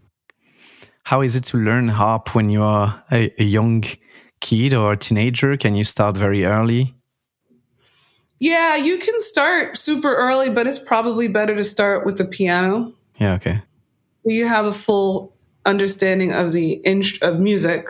How 1.03 1.23
is 1.23 1.35
it 1.35 1.45
to 1.45 1.57
learn 1.57 1.89
harp 1.89 2.35
when 2.35 2.51
you 2.51 2.63
are 2.63 3.03
a, 3.11 3.33
a 3.39 3.45
young 3.45 3.85
kid 4.41 4.75
or 4.75 4.93
a 4.93 4.97
teenager? 4.97 5.57
Can 5.57 5.75
you 5.75 5.85
start 5.85 6.17
very 6.17 6.45
early? 6.45 6.95
Yeah, 8.41 8.77
you 8.77 8.99
can 8.99 9.21
start 9.21 9.77
super 9.77 10.15
early, 10.15 10.49
but 10.49 10.67
it's 10.67 10.79
probably 10.79 11.29
better 11.29 11.57
to 11.57 11.65
start 11.65 12.07
with 12.07 12.19
the 12.19 12.25
piano. 12.25 12.93
Yeah, 13.19 13.35
okay. 13.35 13.63
So 14.25 14.31
you 14.31 14.47
have 14.47 14.67
a 14.67 14.73
full 14.73 15.35
understanding 15.67 16.33
of 16.33 16.53
the 16.53 16.81
inst- 16.85 17.23
of 17.23 17.41
music. 17.41 17.89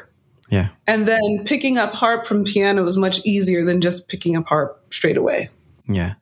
Yeah. 0.50 0.69
And 0.87 1.07
then 1.07 1.45
picking 1.45 1.76
up 1.76 1.93
harp 1.93 2.26
from 2.26 2.45
piano 2.45 2.85
is 2.87 2.97
much 2.97 3.21
easier 3.25 3.64
than 3.64 3.81
just 3.81 4.09
picking 4.09 4.37
up 4.37 4.49
harp 4.49 4.83
straight 4.90 5.19
away. 5.19 5.50
Yeah. 5.87 6.14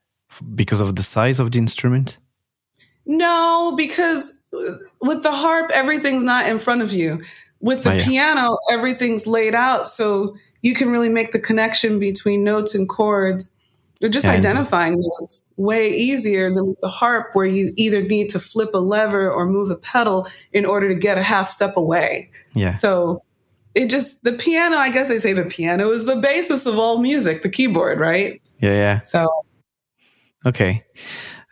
Because 0.54 0.80
of 0.80 0.96
the 0.96 1.02
size 1.02 1.38
of 1.38 1.52
the 1.52 1.58
instrument? 1.58 2.18
No, 3.06 3.74
because 3.76 4.34
uh, 4.52 4.74
with 5.00 5.22
the 5.22 5.32
harp 5.32 5.70
everything's 5.72 6.24
not 6.24 6.48
in 6.48 6.58
front 6.58 6.82
of 6.82 6.92
you. 6.92 7.20
With 7.60 7.84
the 7.84 7.92
oh, 7.92 7.94
yeah. 7.94 8.04
piano, 8.04 8.58
everything's 8.70 9.26
laid 9.26 9.54
out 9.54 9.88
so 9.88 10.36
you 10.62 10.74
can 10.74 10.90
really 10.90 11.08
make 11.08 11.32
the 11.32 11.40
connection 11.40 11.98
between 11.98 12.44
notes 12.44 12.74
and 12.74 12.88
chords. 12.88 13.52
They're 14.00 14.10
just 14.10 14.26
yeah, 14.26 14.32
identifying 14.32 15.00
notes 15.00 15.42
way 15.56 15.90
easier 15.90 16.52
than 16.54 16.66
with 16.66 16.80
the 16.80 16.88
harp, 16.88 17.30
where 17.32 17.46
you 17.46 17.72
either 17.76 18.02
need 18.02 18.28
to 18.30 18.38
flip 18.38 18.74
a 18.74 18.78
lever 18.78 19.30
or 19.30 19.46
move 19.46 19.70
a 19.70 19.76
pedal 19.76 20.28
in 20.52 20.66
order 20.66 20.88
to 20.88 20.94
get 20.94 21.16
a 21.16 21.22
half 21.22 21.48
step 21.48 21.78
away. 21.78 22.30
Yeah. 22.52 22.76
So 22.76 23.22
it 23.74 23.88
just, 23.88 24.22
the 24.22 24.32
piano, 24.32 24.76
I 24.76 24.90
guess 24.90 25.08
they 25.08 25.18
say 25.18 25.32
the 25.32 25.46
piano 25.46 25.90
is 25.90 26.04
the 26.04 26.16
basis 26.16 26.66
of 26.66 26.78
all 26.78 26.98
music, 26.98 27.42
the 27.42 27.48
keyboard, 27.48 27.98
right? 27.98 28.40
Yeah, 28.58 28.72
yeah. 28.72 29.00
So. 29.00 29.28
Okay. 30.44 30.84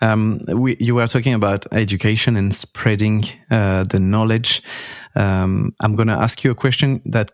Um, 0.03 0.41
we, 0.49 0.77
you 0.79 0.95
were 0.95 1.07
talking 1.07 1.33
about 1.33 1.65
education 1.73 2.37
and 2.37 2.55
spreading 2.55 3.25
uh, 3.51 3.85
the 3.85 4.01
knowledge. 4.01 4.63
Um, 5.15 5.75
I'm 5.81 5.97
going 5.97 6.09
to 6.09 6.15
ask 6.15 6.45
you 6.45 6.51
a 6.51 6.55
question 6.55 7.01
that 7.07 7.31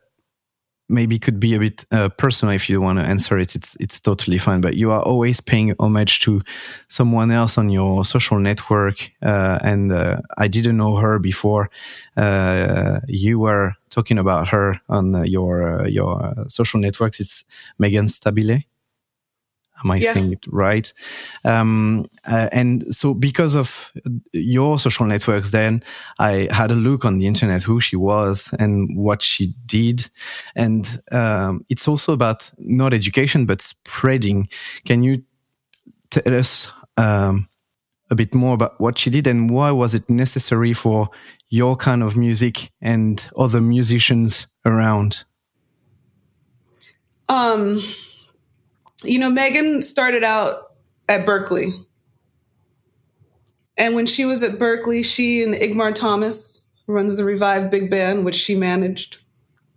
maybe 0.90 1.18
could 1.18 1.38
be 1.38 1.54
a 1.54 1.58
bit 1.58 1.84
uh, 1.92 2.08
personal 2.08 2.54
if 2.54 2.68
you 2.68 2.80
want 2.80 2.98
to 2.98 3.04
answer 3.04 3.38
it. 3.38 3.54
It's 3.54 3.76
it's 3.80 4.00
totally 4.00 4.38
fine 4.38 4.60
but 4.60 4.74
you 4.74 4.90
are 4.90 5.02
always 5.02 5.40
paying 5.40 5.74
homage 5.78 6.18
to 6.20 6.42
someone 6.88 7.30
else 7.30 7.56
on 7.56 7.70
your 7.70 8.04
social 8.04 8.38
network 8.38 9.10
uh, 9.22 9.58
and 9.62 9.92
uh, 9.92 10.20
i 10.36 10.48
didn't 10.48 10.76
know 10.76 10.96
her 10.96 11.18
before. 11.18 11.70
Uh, 12.16 13.00
you 13.08 13.38
were 13.38 13.74
talking 13.90 14.18
about 14.18 14.48
her 14.48 14.80
on 14.88 15.24
your 15.26 15.80
uh, 15.80 15.86
your 15.86 16.34
social 16.48 16.80
networks. 16.80 17.20
It's 17.20 17.44
Meghan 17.80 18.08
Stabile 18.08 18.64
Am 19.84 19.90
I 19.90 19.96
yeah. 19.96 20.12
saying 20.12 20.32
it 20.32 20.46
right? 20.48 20.92
Um, 21.44 22.04
uh, 22.26 22.48
and 22.52 22.94
so, 22.94 23.14
because 23.14 23.54
of 23.54 23.92
your 24.32 24.78
social 24.78 25.06
networks, 25.06 25.50
then 25.50 25.82
I 26.18 26.48
had 26.50 26.70
a 26.70 26.74
look 26.74 27.04
on 27.04 27.18
the 27.18 27.26
internet 27.26 27.62
who 27.62 27.80
she 27.80 27.96
was 27.96 28.50
and 28.58 28.96
what 28.96 29.22
she 29.22 29.54
did. 29.66 30.08
And 30.54 31.02
um, 31.12 31.64
it's 31.68 31.88
also 31.88 32.12
about 32.12 32.50
not 32.58 32.92
education, 32.92 33.46
but 33.46 33.62
spreading. 33.62 34.48
Can 34.84 35.02
you 35.02 35.22
tell 36.10 36.34
us 36.34 36.70
um, 36.96 37.48
a 38.10 38.14
bit 38.14 38.34
more 38.34 38.54
about 38.54 38.80
what 38.80 38.98
she 38.98 39.10
did 39.10 39.26
and 39.26 39.50
why 39.50 39.70
was 39.70 39.94
it 39.94 40.08
necessary 40.10 40.72
for 40.72 41.08
your 41.48 41.76
kind 41.76 42.02
of 42.02 42.16
music 42.16 42.70
and 42.80 43.28
other 43.36 43.60
musicians 43.60 44.46
around? 44.64 45.24
Um, 47.28 47.82
you 49.02 49.18
know, 49.18 49.30
Meghan 49.30 49.82
started 49.82 50.24
out 50.24 50.72
at 51.08 51.26
Berklee. 51.26 51.84
And 53.76 53.94
when 53.94 54.06
she 54.06 54.24
was 54.24 54.42
at 54.42 54.58
Berklee, 54.58 55.04
she 55.04 55.42
and 55.42 55.54
Igmar 55.54 55.94
Thomas, 55.94 56.62
runs 56.86 57.16
the 57.16 57.24
Revive 57.24 57.70
Big 57.70 57.88
Band, 57.90 58.24
which 58.24 58.34
she 58.34 58.54
managed 58.54 59.18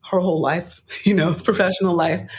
her 0.09 0.19
whole 0.19 0.41
life, 0.41 0.81
you 1.05 1.13
know, 1.13 1.33
professional 1.33 1.95
life, 1.95 2.29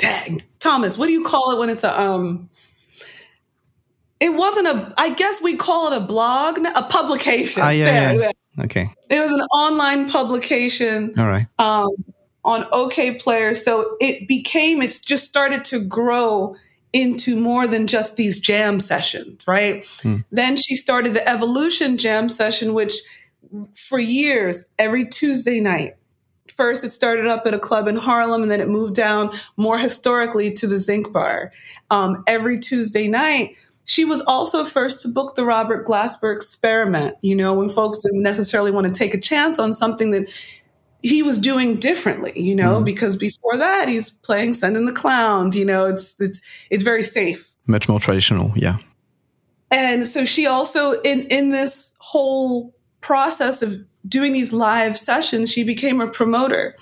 tag 0.00 0.44
Thomas, 0.58 0.98
what 0.98 1.06
do 1.06 1.12
you 1.12 1.24
call 1.24 1.52
it 1.52 1.58
when 1.58 1.70
it's 1.70 1.84
a 1.84 2.00
um 2.00 2.48
it 4.18 4.30
wasn't 4.34 4.66
a 4.66 4.94
I 4.96 5.10
guess 5.10 5.40
we 5.40 5.56
call 5.56 5.92
it 5.92 5.96
a 5.96 6.04
blog, 6.04 6.58
a 6.58 6.82
publication. 6.82 7.62
Ah, 7.62 7.70
yeah, 7.70 8.12
there, 8.12 8.20
yeah. 8.20 8.64
Okay. 8.64 8.88
It 9.08 9.20
was 9.20 9.32
an 9.32 9.40
online 9.40 10.10
publication. 10.10 11.14
All 11.18 11.28
right. 11.28 11.46
Um 11.58 11.88
on 12.44 12.64
Okayplayer. 12.70 13.56
So 13.56 13.96
it 14.00 14.26
became 14.26 14.82
it's 14.82 14.98
just 14.98 15.24
started 15.24 15.64
to 15.66 15.80
grow 15.80 16.56
into 16.92 17.40
more 17.40 17.66
than 17.66 17.86
just 17.86 18.16
these 18.16 18.38
jam 18.38 18.80
sessions, 18.80 19.46
right? 19.46 19.86
Hmm. 20.02 20.16
Then 20.30 20.56
she 20.56 20.74
started 20.74 21.14
the 21.14 21.28
Evolution 21.28 21.96
Jam 21.96 22.28
session, 22.28 22.74
which 22.74 22.94
for 23.74 23.98
years, 23.98 24.62
every 24.78 25.06
Tuesday 25.06 25.60
night, 25.60 25.94
First, 26.56 26.84
it 26.84 26.90
started 26.90 27.26
up 27.26 27.46
at 27.46 27.54
a 27.54 27.58
club 27.58 27.88
in 27.88 27.96
Harlem, 27.96 28.42
and 28.42 28.50
then 28.50 28.60
it 28.60 28.68
moved 28.68 28.94
down 28.94 29.30
more 29.56 29.78
historically 29.78 30.52
to 30.52 30.66
the 30.66 30.78
Zinc 30.78 31.12
Bar. 31.12 31.52
Um, 31.90 32.22
every 32.26 32.58
Tuesday 32.58 33.08
night, 33.08 33.56
she 33.84 34.04
was 34.04 34.20
also 34.22 34.64
first 34.64 35.00
to 35.00 35.08
book 35.08 35.34
the 35.34 35.44
Robert 35.44 35.86
Glasper 35.86 36.34
experiment. 36.34 37.16
You 37.22 37.34
know, 37.34 37.54
when 37.54 37.68
folks 37.68 37.98
didn't 37.98 38.22
necessarily 38.22 38.70
want 38.70 38.86
to 38.86 38.92
take 38.92 39.14
a 39.14 39.20
chance 39.20 39.58
on 39.58 39.72
something 39.72 40.10
that 40.12 40.30
he 41.02 41.22
was 41.22 41.38
doing 41.38 41.76
differently, 41.76 42.32
you 42.36 42.54
know, 42.54 42.76
mm-hmm. 42.76 42.84
because 42.84 43.16
before 43.16 43.56
that 43.56 43.88
he's 43.88 44.10
playing 44.10 44.54
Send 44.54 44.76
in 44.76 44.84
the 44.84 44.92
Clowns, 44.92 45.56
you 45.56 45.64
know, 45.64 45.86
it's 45.86 46.14
it's 46.18 46.40
it's 46.70 46.84
very 46.84 47.02
safe. 47.02 47.50
Much 47.66 47.88
more 47.88 48.00
traditional, 48.00 48.52
yeah. 48.56 48.78
And 49.70 50.06
so 50.06 50.24
she 50.24 50.46
also 50.46 51.00
in 51.00 51.22
in 51.24 51.50
this 51.50 51.94
whole 51.98 52.74
process 53.00 53.62
of 53.62 53.78
doing 54.08 54.32
these 54.32 54.52
live 54.52 54.96
sessions, 54.96 55.52
she 55.52 55.64
became 55.64 56.00
a 56.00 56.08
promoter 56.08 56.76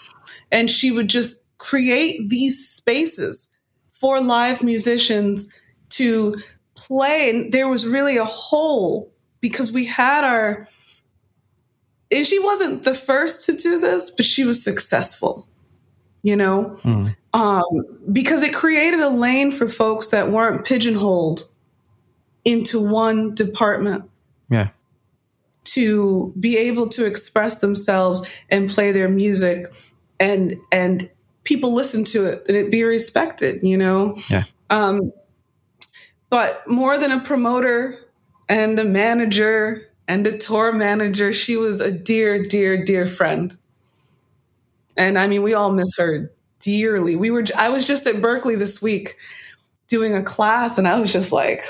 and 0.50 0.70
she 0.70 0.90
would 0.90 1.08
just 1.08 1.42
create 1.58 2.28
these 2.28 2.68
spaces 2.68 3.48
for 3.90 4.20
live 4.20 4.62
musicians 4.62 5.48
to 5.90 6.36
play. 6.74 7.30
And 7.30 7.52
there 7.52 7.68
was 7.68 7.86
really 7.86 8.16
a 8.16 8.24
hole 8.24 9.12
because 9.40 9.72
we 9.72 9.84
had 9.84 10.24
our, 10.24 10.68
and 12.10 12.26
she 12.26 12.38
wasn't 12.38 12.84
the 12.84 12.94
first 12.94 13.44
to 13.46 13.56
do 13.56 13.78
this, 13.78 14.10
but 14.10 14.24
she 14.24 14.44
was 14.44 14.62
successful, 14.62 15.46
you 16.22 16.36
know, 16.36 16.78
mm. 16.82 17.14
um, 17.34 17.98
because 18.12 18.42
it 18.42 18.54
created 18.54 19.00
a 19.00 19.10
lane 19.10 19.50
for 19.50 19.68
folks 19.68 20.08
that 20.08 20.30
weren't 20.30 20.64
pigeonholed 20.64 21.48
into 22.44 22.80
one 22.80 23.34
department. 23.34 24.08
Yeah 24.48 24.68
to 25.72 26.32
be 26.38 26.56
able 26.56 26.88
to 26.88 27.04
express 27.04 27.56
themselves 27.56 28.26
and 28.50 28.70
play 28.70 28.92
their 28.92 29.08
music 29.08 29.72
and 30.20 30.56
and 30.72 31.10
people 31.44 31.74
listen 31.74 32.04
to 32.04 32.26
it 32.26 32.44
and 32.48 32.56
it 32.56 32.70
be 32.70 32.82
respected 32.84 33.62
you 33.62 33.76
know? 33.76 34.16
Yeah. 34.28 34.44
Um 34.70 35.12
but 36.30 36.66
more 36.68 36.98
than 36.98 37.10
a 37.10 37.20
promoter 37.20 37.98
and 38.48 38.78
a 38.78 38.84
manager 38.84 39.88
and 40.06 40.26
a 40.26 40.36
tour 40.36 40.72
manager 40.72 41.32
she 41.32 41.56
was 41.56 41.80
a 41.80 41.90
dear 41.90 42.42
dear 42.42 42.82
dear 42.84 43.06
friend. 43.06 43.56
And 44.96 45.18
i 45.18 45.26
mean 45.26 45.42
we 45.42 45.54
all 45.54 45.72
miss 45.72 45.96
her 45.96 46.30
dearly. 46.60 47.16
We 47.16 47.30
were 47.30 47.44
i 47.56 47.68
was 47.68 47.84
just 47.84 48.06
at 48.06 48.16
Berklee 48.16 48.58
this 48.58 48.80
week 48.82 49.16
doing 49.86 50.14
a 50.14 50.22
class 50.22 50.76
and 50.76 50.86
i 50.86 51.00
was 51.00 51.12
just 51.12 51.32
like 51.32 51.60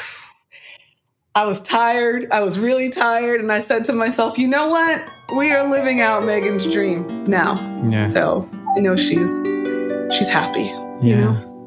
I 1.35 1.45
was 1.45 1.61
tired. 1.61 2.27
I 2.33 2.43
was 2.43 2.59
really 2.59 2.89
tired. 2.89 3.41
And 3.41 3.53
I 3.53 3.61
said 3.61 3.85
to 3.87 3.93
myself, 3.93 4.39
you 4.39 4.49
know 4.49 4.69
what? 4.69 5.09
We 5.37 5.53
are 5.53 5.69
living 5.69 6.01
out 6.01 6.23
Meghan's 6.23 6.67
dream 6.67 7.25
now. 7.25 7.55
Yeah. 7.85 8.09
So 8.09 8.49
I 8.77 8.81
know 8.81 8.97
she's 8.97 9.31
she's 10.11 10.29
happy. 10.29 10.63
Yeah. 10.63 11.03
You 11.03 11.17
know? 11.17 11.58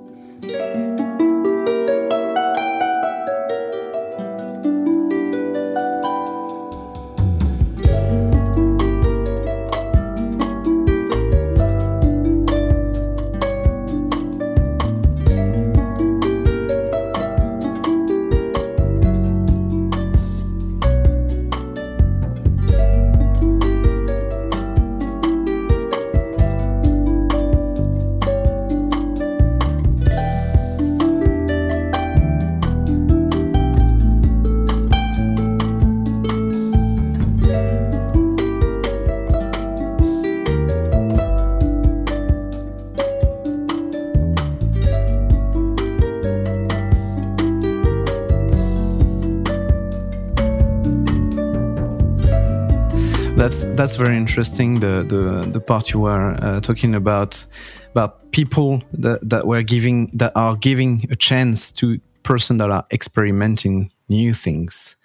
That's 53.41 53.65
that's 53.75 53.95
very 53.95 54.17
interesting. 54.17 54.79
The 54.79 55.03
the 55.03 55.49
the 55.51 55.59
part 55.59 55.93
you 55.93 56.01
were 56.01 56.37
uh, 56.43 56.59
talking 56.59 56.93
about 56.93 57.43
about 57.89 58.31
people 58.31 58.83
that 58.93 59.27
that 59.27 59.47
were 59.47 59.63
giving 59.63 60.11
that 60.13 60.31
are 60.35 60.55
giving 60.55 61.07
a 61.09 61.15
chance 61.15 61.71
to 61.71 61.99
person 62.21 62.57
that 62.57 62.69
are 62.69 62.85
experimenting 62.91 63.91
new 64.09 64.35
things. 64.35 64.95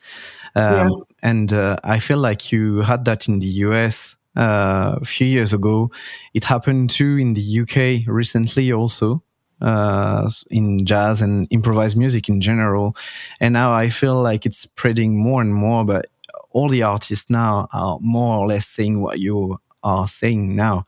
Um, 0.55 0.75
yeah. 0.75 0.89
And 1.23 1.53
uh, 1.53 1.77
I 1.83 1.99
feel 1.99 2.19
like 2.19 2.53
you 2.53 2.83
had 2.83 3.07
that 3.07 3.27
in 3.27 3.39
the 3.39 3.47
US 3.69 4.17
uh, 4.37 4.99
a 5.01 5.05
few 5.07 5.27
years 5.27 5.55
ago. 5.55 5.91
It 6.35 6.45
happened 6.45 6.91
too 6.91 7.17
in 7.17 7.33
the 7.33 7.61
UK 7.61 8.07
recently 8.07 8.71
also. 8.71 9.23
Uh, 9.63 10.29
in 10.51 10.85
jazz 10.85 11.23
and 11.23 11.49
improvised 11.51 11.97
music 11.97 12.29
in 12.29 12.43
general. 12.43 12.95
And 13.41 13.55
now 13.55 13.73
I 13.73 13.89
feel 13.89 14.15
like 14.15 14.45
it's 14.45 14.59
spreading 14.59 15.17
more 15.17 15.41
and 15.41 15.55
more, 15.55 15.83
but 15.83 16.09
all 16.57 16.71
the 16.71 16.83
artists 16.83 17.29
now 17.29 17.69
are 17.73 17.99
more 18.01 18.39
or 18.39 18.47
less 18.47 18.67
saying 18.67 19.03
what 19.03 19.19
you 19.19 19.59
are 19.83 20.09
saying 20.09 20.57
now. 20.57 20.87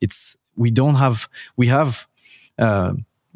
It's, 0.00 0.36
we 0.56 0.70
don't 0.70 0.94
have, 0.94 1.28
we 1.56 1.66
have, 1.66 2.06
uh, 2.58 2.94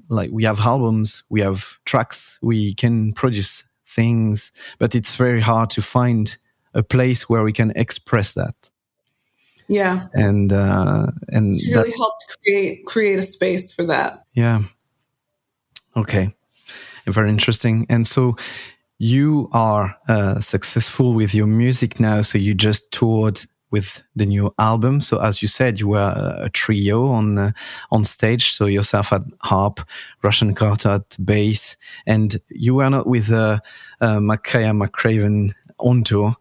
like 0.09 0.31
we 0.33 0.45
have 0.45 0.61
albums, 0.61 1.25
we 1.29 1.43
have 1.43 1.79
tracks, 1.85 2.39
we 2.41 2.73
can 2.75 3.13
produce 3.13 3.65
things, 3.87 4.53
but 4.79 4.95
it's 4.95 5.17
very 5.17 5.43
hard 5.43 5.69
to 5.71 5.83
find 5.83 6.39
a 6.73 6.83
place 6.83 7.29
where 7.29 7.45
we 7.45 7.53
can 7.53 7.71
express 7.77 8.33
that. 8.33 8.71
Yeah, 9.69 10.09
and 10.13 10.53
uh, 10.53 11.07
and 11.29 11.59
she 11.59 11.73
really 11.73 11.95
helped 11.97 12.37
create 12.43 12.85
create 12.85 13.19
a 13.19 13.23
space 13.23 13.73
for 13.73 13.87
that. 13.87 14.25
Yeah. 14.35 14.63
Okay, 15.97 16.35
very 17.07 17.31
interesting. 17.31 17.87
And 17.89 18.07
so 18.07 18.37
you 19.05 19.51
are 19.53 19.95
uh, 20.09 20.41
successful 20.41 21.13
with 21.13 21.35
your 21.35 21.47
music 21.47 22.01
now. 22.01 22.23
So 22.23 22.39
you 22.39 22.55
just 22.55 22.91
toured 22.91 23.39
with 23.71 24.03
the 24.17 24.25
new 24.25 24.55
album. 24.59 25.03
So 25.03 25.21
as 25.21 25.43
you 25.43 25.49
said, 25.49 25.79
you 25.79 25.89
were 25.89 26.15
a 26.39 26.49
trio 26.49 27.09
on 27.09 27.39
uh, 27.39 27.51
on 27.91 28.05
stage. 28.05 28.53
So 28.53 28.65
yourself 28.65 29.13
at 29.13 29.21
harp, 29.43 29.81
Rashaan 30.23 30.57
Carter 30.57 30.89
at 30.89 31.17
bass, 31.23 31.77
and 32.07 32.35
you 32.49 32.77
were 32.77 32.89
not 32.89 33.07
with 33.07 33.31
uh, 33.31 33.61
uh, 34.01 34.21
Makaya 34.21 34.73
McCraven 34.73 35.53
on 35.79 36.03
tour. 36.03 36.35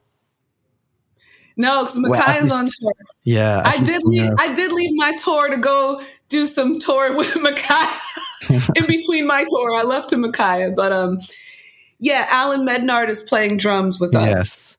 No, 1.58 1.84
because 1.84 2.00
Makaya's 2.00 2.52
well, 2.52 2.60
on 2.62 2.66
tour. 2.66 2.94
Yeah, 3.26 3.62
I, 3.66 3.72
I 3.72 3.84
did. 3.84 4.02
Leave, 4.06 4.32
I 4.40 4.54
did 4.54 4.72
leave 4.72 4.92
my 4.94 5.14
tour 5.18 5.50
to 5.50 5.58
go 5.58 6.02
do 6.30 6.46
some 6.46 6.78
tour 6.78 7.14
with 7.18 7.34
Makaya 7.34 8.72
in 8.78 8.86
between 8.88 9.28
my 9.28 9.44
tour. 9.50 9.76
I 9.76 9.84
left 9.84 10.10
to 10.12 10.16
Makaya, 10.16 10.74
but 10.74 10.94
um, 10.94 11.20
yeah, 12.04 12.28
Allan 12.30 12.68
Mednard 12.68 13.08
is 13.08 13.24
playing 13.24 13.56
drums 13.56 13.98
with 13.98 14.14
us. 14.14 14.28
Yes. 14.28 14.78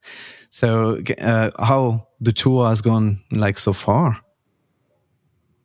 So, 0.50 1.00
uh, 1.18 1.50
how 1.58 2.06
the 2.20 2.32
tour 2.32 2.68
has 2.68 2.82
gone 2.82 3.20
like 3.32 3.58
so 3.58 3.72
far? 3.72 4.20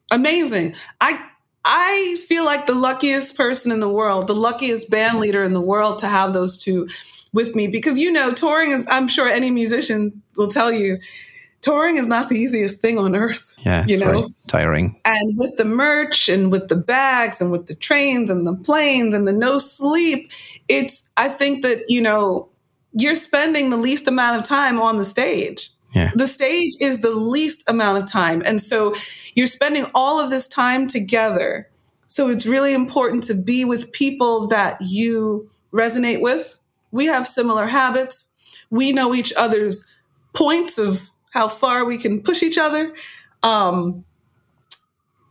Amazing. 0.09 0.75
I 1.01 1.21
I 1.65 2.17
feel 2.29 2.45
like 2.45 2.65
the 2.65 2.73
luckiest 2.73 3.35
person 3.35 3.73
in 3.73 3.81
the 3.81 3.89
world, 3.89 4.27
the 4.27 4.35
luckiest 4.35 4.89
band 4.89 5.19
leader 5.19 5.43
in 5.43 5.53
the 5.53 5.61
world 5.61 5.99
to 5.99 6.07
have 6.07 6.31
those 6.31 6.57
two 6.57 6.87
with 7.33 7.53
me 7.55 7.67
because 7.67 7.99
you 7.99 8.09
know 8.09 8.31
touring 8.31 8.71
is 8.71 8.87
I'm 8.89 9.09
sure 9.09 9.27
any 9.27 9.51
musician 9.51 10.23
will 10.37 10.47
tell 10.47 10.71
you 10.71 10.97
touring 11.61 11.97
is 11.97 12.07
not 12.07 12.29
the 12.29 12.35
easiest 12.35 12.79
thing 12.79 12.97
on 12.97 13.15
earth. 13.15 13.55
Yeah, 13.59 13.85
you 13.85 13.97
know, 13.97 14.21
right. 14.23 14.31
tiring. 14.47 14.99
And 15.05 15.37
with 15.37 15.57
the 15.57 15.65
merch 15.65 16.29
and 16.29 16.51
with 16.51 16.67
the 16.67 16.75
bags 16.75 17.41
and 17.41 17.51
with 17.51 17.67
the 17.67 17.75
trains 17.75 18.29
and 18.29 18.45
the 18.45 18.55
planes 18.55 19.13
and 19.13 19.27
the 19.27 19.33
no 19.33 19.59
sleep, 19.59 20.31
it's 20.67 21.09
I 21.17 21.29
think 21.29 21.63
that 21.63 21.83
you 21.87 22.01
know 22.01 22.49
you're 22.93 23.15
spending 23.15 23.69
the 23.69 23.77
least 23.77 24.07
amount 24.07 24.37
of 24.37 24.43
time 24.43 24.81
on 24.81 24.97
the 24.97 25.05
stage. 25.05 25.71
Yeah. 25.93 26.11
The 26.15 26.27
stage 26.27 26.73
is 26.79 26.99
the 26.99 27.11
least 27.11 27.63
amount 27.67 27.97
of 27.97 28.05
time. 28.05 28.41
And 28.45 28.61
so 28.61 28.93
you're 29.33 29.47
spending 29.47 29.85
all 29.95 30.19
of 30.19 30.29
this 30.29 30.47
time 30.47 30.87
together. 30.87 31.67
So 32.07 32.29
it's 32.29 32.45
really 32.45 32.73
important 32.73 33.23
to 33.23 33.35
be 33.35 33.65
with 33.65 33.91
people 33.91 34.47
that 34.47 34.77
you 34.81 35.49
resonate 35.73 36.21
with. 36.21 36.59
We 36.91 37.05
have 37.05 37.27
similar 37.27 37.65
habits. 37.67 38.29
We 38.69 38.91
know 38.91 39.13
each 39.13 39.33
other's 39.33 39.85
points 40.33 40.77
of 40.77 41.09
how 41.31 41.47
far 41.47 41.85
we 41.85 41.97
can 41.97 42.21
push 42.21 42.43
each 42.43 42.57
other. 42.57 42.93
Um, 43.43 44.05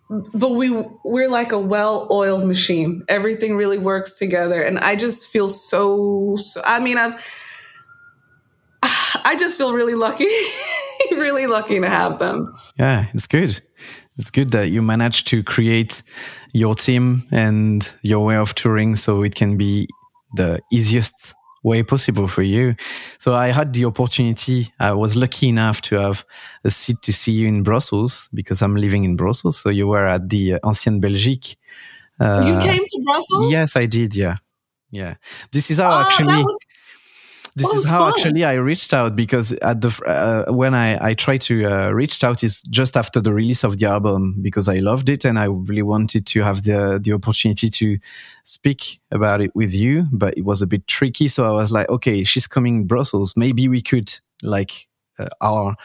but 0.08 0.52
we 0.52 0.70
we're 1.04 1.28
like 1.28 1.52
a 1.52 1.58
well-oiled 1.58 2.46
machine. 2.46 3.04
Everything 3.08 3.56
really 3.56 3.78
works 3.78 4.18
together, 4.18 4.62
and 4.62 4.78
I 4.78 4.96
just 4.96 5.28
feel 5.28 5.48
so. 5.48 6.36
so 6.36 6.62
I 6.64 6.80
mean, 6.80 6.96
I've 6.96 7.22
I 9.24 9.36
just 9.38 9.58
feel 9.58 9.74
really 9.74 9.94
lucky, 9.94 10.28
really 11.12 11.46
lucky 11.46 11.78
to 11.80 11.88
have 11.88 12.18
them. 12.18 12.54
Yeah, 12.78 13.06
it's 13.12 13.26
good. 13.26 13.60
It's 14.16 14.30
good 14.30 14.50
that 14.50 14.70
you 14.70 14.82
managed 14.82 15.26
to 15.28 15.42
create 15.42 16.02
your 16.52 16.74
team 16.74 17.24
and 17.30 17.88
your 18.02 18.24
way 18.24 18.36
of 18.36 18.54
touring 18.54 18.96
so 18.96 19.22
it 19.22 19.34
can 19.34 19.56
be 19.56 19.86
the 20.34 20.60
easiest 20.72 21.34
way 21.68 21.82
possible 21.82 22.26
for 22.26 22.42
you. 22.42 22.74
So 23.18 23.34
I 23.34 23.48
had 23.48 23.72
the 23.72 23.84
opportunity. 23.84 24.72
I 24.80 24.92
was 24.92 25.14
lucky 25.14 25.48
enough 25.48 25.80
to 25.82 25.96
have 25.96 26.24
a 26.64 26.70
seat 26.70 26.96
to 27.02 27.12
see 27.12 27.32
you 27.32 27.46
in 27.46 27.62
Brussels 27.62 28.28
because 28.32 28.62
I'm 28.62 28.76
living 28.76 29.04
in 29.04 29.16
Brussels. 29.16 29.58
So 29.62 29.68
you 29.70 29.86
were 29.86 30.06
at 30.06 30.28
the 30.28 30.58
Ancienne 30.64 31.00
Belgique. 31.00 31.56
Uh, 32.20 32.42
you 32.46 32.70
came 32.70 32.84
to 32.84 33.02
Brussels? 33.04 33.52
Yes, 33.52 33.76
I 33.76 33.86
did. 33.86 34.16
Yeah. 34.16 34.36
Yeah. 34.90 35.14
This 35.52 35.70
is 35.70 35.78
how 35.78 35.90
oh, 35.90 36.00
actually. 36.00 36.44
This 37.58 37.72
is 37.74 37.86
how 37.88 38.00
fun. 38.00 38.12
actually 38.14 38.44
I 38.44 38.54
reached 38.54 38.94
out 38.94 39.16
because 39.16 39.52
at 39.52 39.80
the 39.80 39.90
uh, 40.06 40.52
when 40.52 40.74
I 40.74 41.10
I 41.10 41.14
tried 41.14 41.40
to 41.42 41.64
uh, 41.64 41.90
reach 41.90 42.22
out 42.22 42.42
is 42.44 42.62
just 42.62 42.96
after 42.96 43.20
the 43.20 43.32
release 43.32 43.64
of 43.64 43.78
the 43.78 43.86
album 43.86 44.36
because 44.42 44.68
I 44.68 44.78
loved 44.78 45.08
it 45.08 45.24
and 45.24 45.38
I 45.38 45.44
really 45.44 45.82
wanted 45.82 46.26
to 46.26 46.42
have 46.42 46.62
the 46.62 47.00
the 47.02 47.12
opportunity 47.12 47.70
to 47.70 47.98
speak 48.44 49.00
about 49.10 49.40
it 49.40 49.54
with 49.54 49.74
you, 49.74 50.06
but 50.12 50.36
it 50.36 50.44
was 50.44 50.62
a 50.62 50.66
bit 50.66 50.86
tricky. 50.86 51.28
So 51.28 51.44
I 51.44 51.50
was 51.50 51.70
like, 51.72 51.88
okay, 51.88 52.24
she's 52.24 52.46
coming 52.46 52.86
Brussels. 52.86 53.34
Maybe 53.36 53.68
we 53.68 53.82
could 53.82 54.12
like 54.42 54.88
uh, 55.18 55.28
our 55.40 55.76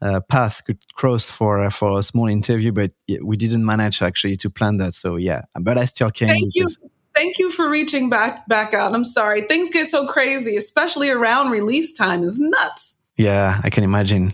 uh, 0.00 0.20
path 0.28 0.64
could 0.64 0.78
cross 0.94 1.30
for 1.30 1.64
uh, 1.64 1.70
for 1.70 1.98
a 1.98 2.02
small 2.02 2.28
interview, 2.28 2.72
but 2.72 2.92
we 3.22 3.36
didn't 3.36 3.64
manage 3.64 4.02
actually 4.02 4.36
to 4.36 4.50
plan 4.50 4.78
that. 4.78 4.94
So 4.94 5.16
yeah, 5.16 5.42
but 5.60 5.76
I 5.76 5.84
still 5.84 6.10
came. 6.10 6.28
Thank 6.28 6.54
you 6.54 6.68
thank 7.18 7.38
you 7.38 7.50
for 7.50 7.68
reaching 7.68 8.08
back 8.08 8.46
back 8.46 8.72
out. 8.74 8.94
I'm 8.94 9.04
sorry. 9.04 9.42
Things 9.42 9.70
get 9.70 9.86
so 9.88 10.06
crazy, 10.06 10.56
especially 10.56 11.10
around 11.10 11.50
release 11.50 11.92
time 11.92 12.22
is 12.22 12.38
nuts. 12.38 12.96
Yeah, 13.16 13.60
I 13.64 13.70
can 13.70 13.84
imagine. 13.84 14.32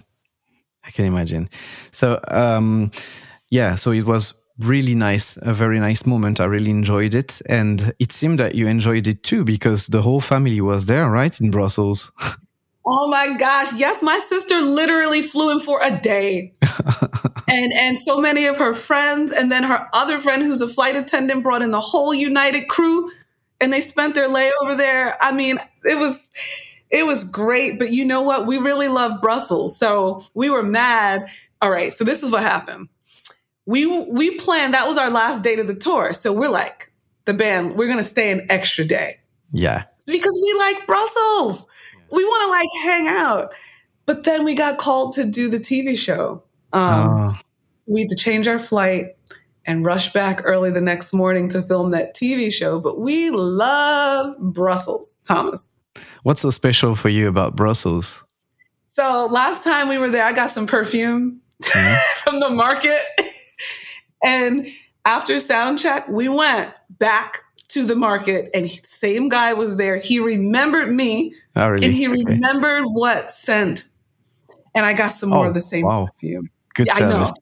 I 0.85 0.91
can 0.91 1.07
imagine. 1.07 1.49
So 1.93 2.21
um 2.29 2.91
yeah, 3.51 3.75
so 3.77 3.93
it 3.93 4.05
was 4.05 4.35
really 4.59 4.95
nice, 4.95 5.39
a 5.43 5.53
very 5.53 5.81
nice 5.81 6.07
moment. 6.07 6.41
I 6.41 6.45
really 6.45 6.71
enjoyed 6.71 7.15
it. 7.15 7.41
And 7.49 7.93
it 7.99 8.13
seemed 8.13 8.39
that 8.39 8.55
you 8.55 8.67
enjoyed 8.67 9.09
it 9.09 9.23
too 9.23 9.45
because 9.45 9.87
the 9.89 10.03
whole 10.03 10.21
family 10.21 10.61
was 10.61 10.87
there, 10.87 11.09
right? 11.11 11.41
In 11.41 11.51
Brussels. 11.51 12.13
Oh 12.87 13.09
my 13.09 13.35
gosh. 13.37 13.73
Yes, 13.75 14.03
my 14.03 14.19
sister 14.19 14.61
literally 14.61 15.23
flew 15.23 15.51
in 15.51 15.61
for 15.61 15.83
a 15.83 15.99
day. 15.99 16.55
and 17.49 17.73
and 17.73 17.99
so 17.99 18.21
many 18.21 18.45
of 18.47 18.59
her 18.59 18.75
friends 18.75 19.33
and 19.33 19.51
then 19.51 19.63
her 19.63 19.89
other 19.93 20.21
friend 20.21 20.43
who's 20.43 20.61
a 20.61 20.69
flight 20.69 20.97
attendant 20.97 21.43
brought 21.43 21.63
in 21.63 21.71
the 21.71 21.81
whole 21.81 22.13
United 22.13 22.69
crew 22.69 23.09
and 23.61 23.73
they 23.73 23.81
spent 23.81 24.15
their 24.15 24.29
layover 24.29 24.77
there. 24.77 25.17
I 25.23 25.33
mean, 25.33 25.59
it 25.85 25.97
was 25.97 26.29
it 26.91 27.07
was 27.07 27.25
great, 27.25 27.79
but 27.79 27.91
you 27.91 28.05
know 28.05 28.23
what? 28.23 28.47
We 28.47 28.59
really 28.59 28.89
love 28.89 29.21
Brussels. 29.21 29.79
So 29.79 30.25
we 30.35 30.51
were 30.51 30.63
mad. 30.63 31.29
All 31.63 31.71
right, 31.71 31.93
so 31.93 32.05
this 32.05 32.23
is 32.23 32.31
what 32.31 32.43
happened. 32.43 32.89
We 33.65 33.87
we 33.87 34.37
planned 34.37 34.75
that 34.75 34.87
was 34.87 34.99
our 34.99 35.11
last 35.11 35.43
date 35.43 35.59
of 35.59 35.67
the 35.67 35.75
tour. 35.75 36.13
So 36.13 36.33
we're 36.33 36.51
like, 36.51 36.93
the 37.25 37.33
band, 37.33 37.77
we're 37.77 37.89
gonna 37.89 38.05
stay 38.05 38.31
an 38.31 38.47
extra 38.51 38.85
day. 38.85 39.17
Yeah. 39.51 39.85
Because 40.07 40.39
we 40.43 40.59
like 40.59 40.87
Brussels 40.87 41.67
we 42.15 42.25
want 42.25 42.43
to 42.43 42.49
like 42.51 42.69
hang 42.83 43.09
out. 43.09 43.55
But 44.07 44.25
then 44.25 44.45
we 44.45 44.55
got 44.55 44.79
called 44.79 45.15
to 45.15 45.25
do 45.25 45.49
the 45.49 45.59
TV 45.59 45.97
show. 45.97 46.43
Um, 46.73 47.09
oh. 47.09 47.35
We 47.87 48.03
had 48.03 48.11
to 48.11 48.17
change 48.17 48.49
our 48.49 48.59
flight 48.59 49.17
and 49.67 49.85
rush 49.85 50.13
back 50.13 50.43
early 50.45 50.71
the 50.71 50.81
next 50.81 51.13
morning 51.13 51.49
to 51.51 51.63
film 51.63 51.91
that 51.91 52.15
TV 52.15 52.53
show. 52.53 52.81
But 52.81 53.01
we 53.01 53.31
love 53.31 54.37
Brussels, 54.39 55.19
Thomas. 55.25 55.71
What's 56.23 56.43
so 56.43 56.51
special 56.51 56.95
for 56.95 57.09
you 57.09 57.29
about 57.29 57.57
Brussels? 57.57 58.23
So 58.89 59.27
last 59.31 59.65
time 59.65 59.89
we 59.89 59.99
were 59.99 60.11
there, 60.11 60.25
I 60.25 60.33
got 60.33 60.51
some 60.51 60.67
perfume 60.67 61.41
mm-hmm. 61.63 62.21
from 62.23 62.41
the 62.41 62.51
market. 62.51 63.01
and 64.23 64.67
after 65.05 65.39
sound 65.39 65.79
check, 65.79 66.09
we 66.09 66.29
went 66.29 66.73
back 66.91 67.43
to 67.75 67.85
the 67.85 67.97
market 67.97 68.51
and 68.55 68.69
same 68.85 69.29
guy 69.29 69.53
was 69.53 69.77
there. 69.77 69.99
He 69.99 70.19
remembered 70.19 70.95
me 70.95 71.35
oh, 71.57 71.69
really? 71.69 71.87
and 71.87 71.95
he 71.95 72.09
okay. 72.09 72.25
remembered 72.25 72.85
what 72.87 73.31
scent. 73.31 73.89
And 74.75 74.85
I 74.85 74.93
got 74.93 75.09
some 75.09 75.31
more 75.31 75.47
oh, 75.47 75.49
of 75.49 75.55
the 75.55 75.63
same 75.63 75.87
wow. 75.87 76.07
perfume. 76.07 76.51
Good 76.75 76.87
yeah, 76.87 76.99
service. 76.99 77.17
I 77.17 77.21
know. 77.21 77.33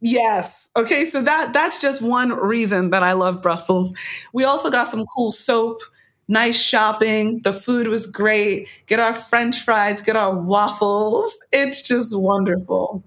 Yes. 0.00 0.68
Okay. 0.76 1.06
So 1.06 1.22
that 1.22 1.52
that's 1.54 1.80
just 1.80 2.02
one 2.02 2.30
reason 2.30 2.90
that 2.90 3.02
I 3.02 3.12
love 3.12 3.40
Brussels. 3.40 3.94
We 4.34 4.44
also 4.44 4.70
got 4.70 4.88
some 4.88 5.04
cool 5.06 5.30
soap 5.30 5.80
nice 6.28 6.60
shopping. 6.60 7.40
The 7.42 7.52
food 7.52 7.88
was 7.88 8.06
great. 8.06 8.68
Get 8.86 9.00
our 9.00 9.14
french 9.14 9.62
fries, 9.62 10.02
get 10.02 10.16
our 10.16 10.34
waffles. 10.34 11.38
It's 11.52 11.82
just 11.82 12.16
wonderful. 12.16 13.04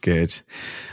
Good. 0.00 0.40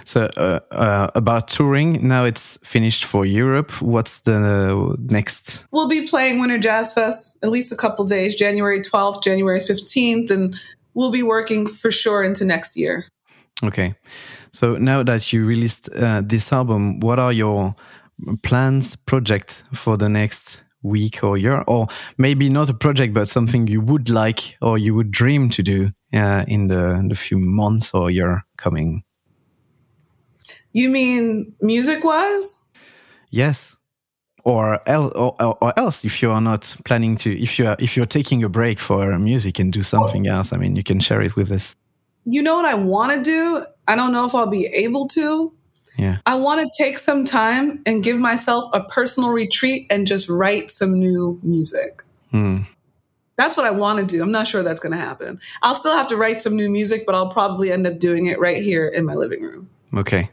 So, 0.09 0.27
uh, 0.37 0.59
uh, 0.71 1.11
about 1.13 1.49
touring, 1.49 2.07
now 2.07 2.25
it's 2.25 2.57
finished 2.63 3.05
for 3.05 3.27
Europe. 3.27 3.79
What's 3.79 4.21
the 4.21 4.97
next? 4.97 5.65
We'll 5.69 5.87
be 5.87 6.07
playing 6.07 6.39
Winter 6.39 6.57
Jazz 6.57 6.91
Fest 6.91 7.37
at 7.43 7.51
least 7.51 7.71
a 7.71 7.75
couple 7.75 8.05
days, 8.05 8.33
January 8.33 8.81
12th, 8.81 9.21
January 9.21 9.59
15th, 9.59 10.31
and 10.31 10.55
we'll 10.95 11.11
be 11.11 11.21
working 11.21 11.67
for 11.67 11.91
sure 11.91 12.23
into 12.23 12.43
next 12.43 12.75
year. 12.75 13.05
Okay. 13.63 13.93
So, 14.51 14.77
now 14.77 15.03
that 15.03 15.31
you 15.31 15.45
released 15.45 15.89
uh, 15.95 16.23
this 16.25 16.51
album, 16.51 17.01
what 17.01 17.19
are 17.19 17.31
your 17.31 17.75
plans, 18.41 18.95
project 18.95 19.61
for 19.75 19.95
the 19.95 20.09
next 20.09 20.63
week 20.81 21.23
or 21.23 21.37
year? 21.37 21.63
Or 21.67 21.85
maybe 22.17 22.49
not 22.49 22.67
a 22.67 22.73
project, 22.73 23.13
but 23.13 23.29
something 23.29 23.67
you 23.67 23.81
would 23.81 24.09
like 24.09 24.57
or 24.59 24.79
you 24.79 24.95
would 24.95 25.11
dream 25.11 25.51
to 25.51 25.61
do 25.61 25.89
uh, 26.15 26.45
in, 26.47 26.67
the, 26.67 26.95
in 26.95 27.09
the 27.09 27.15
few 27.15 27.37
months 27.37 27.91
or 27.93 28.09
year 28.09 28.43
coming? 28.57 29.03
You 30.71 30.89
mean 30.89 31.53
music 31.61 32.03
wise? 32.03 32.57
Yes. 33.31 33.75
Or, 34.45 34.79
el- 34.87 35.11
or, 35.15 35.35
or 35.61 35.77
else, 35.77 36.05
if 36.05 36.21
you 36.21 36.31
are 36.31 36.41
not 36.41 36.75
planning 36.85 37.17
to, 37.17 37.41
if 37.41 37.59
you 37.59 37.67
are, 37.67 37.75
if 37.79 37.97
you're 37.97 38.05
taking 38.05 38.43
a 38.43 38.49
break 38.49 38.79
for 38.79 39.17
music 39.19 39.59
and 39.59 39.71
do 39.73 39.83
something 39.83 40.27
else, 40.27 40.53
I 40.53 40.57
mean, 40.57 40.75
you 40.75 40.83
can 40.83 40.99
share 40.99 41.21
it 41.21 41.35
with 41.35 41.51
us. 41.51 41.75
You 42.25 42.41
know 42.41 42.55
what 42.55 42.65
I 42.65 42.75
want 42.75 43.13
to 43.13 43.21
do? 43.21 43.63
I 43.87 43.95
don't 43.95 44.11
know 44.11 44.25
if 44.25 44.33
I'll 44.33 44.47
be 44.47 44.65
able 44.67 45.07
to. 45.09 45.53
Yeah. 45.97 46.17
I 46.25 46.35
want 46.35 46.61
to 46.61 46.83
take 46.83 46.99
some 46.99 47.25
time 47.25 47.81
and 47.85 48.03
give 48.03 48.17
myself 48.17 48.65
a 48.73 48.83
personal 48.85 49.31
retreat 49.31 49.87
and 49.89 50.07
just 50.07 50.29
write 50.29 50.71
some 50.71 50.93
new 50.93 51.39
music. 51.43 52.03
Hmm. 52.31 52.59
That's 53.35 53.57
what 53.57 53.65
I 53.65 53.71
want 53.71 53.99
to 53.99 54.05
do. 54.05 54.21
I'm 54.21 54.31
not 54.31 54.47
sure 54.47 54.63
that's 54.63 54.79
going 54.79 54.91
to 54.91 54.97
happen. 54.97 55.39
I'll 55.61 55.75
still 55.75 55.93
have 55.93 56.07
to 56.07 56.17
write 56.17 56.39
some 56.41 56.55
new 56.55 56.69
music, 56.69 57.05
but 57.05 57.15
I'll 57.15 57.29
probably 57.29 57.71
end 57.71 57.87
up 57.87 57.99
doing 57.99 58.27
it 58.27 58.39
right 58.39 58.61
here 58.61 58.87
in 58.87 59.05
my 59.05 59.15
living 59.15 59.41
room. 59.41 59.69
Okay 59.95 60.29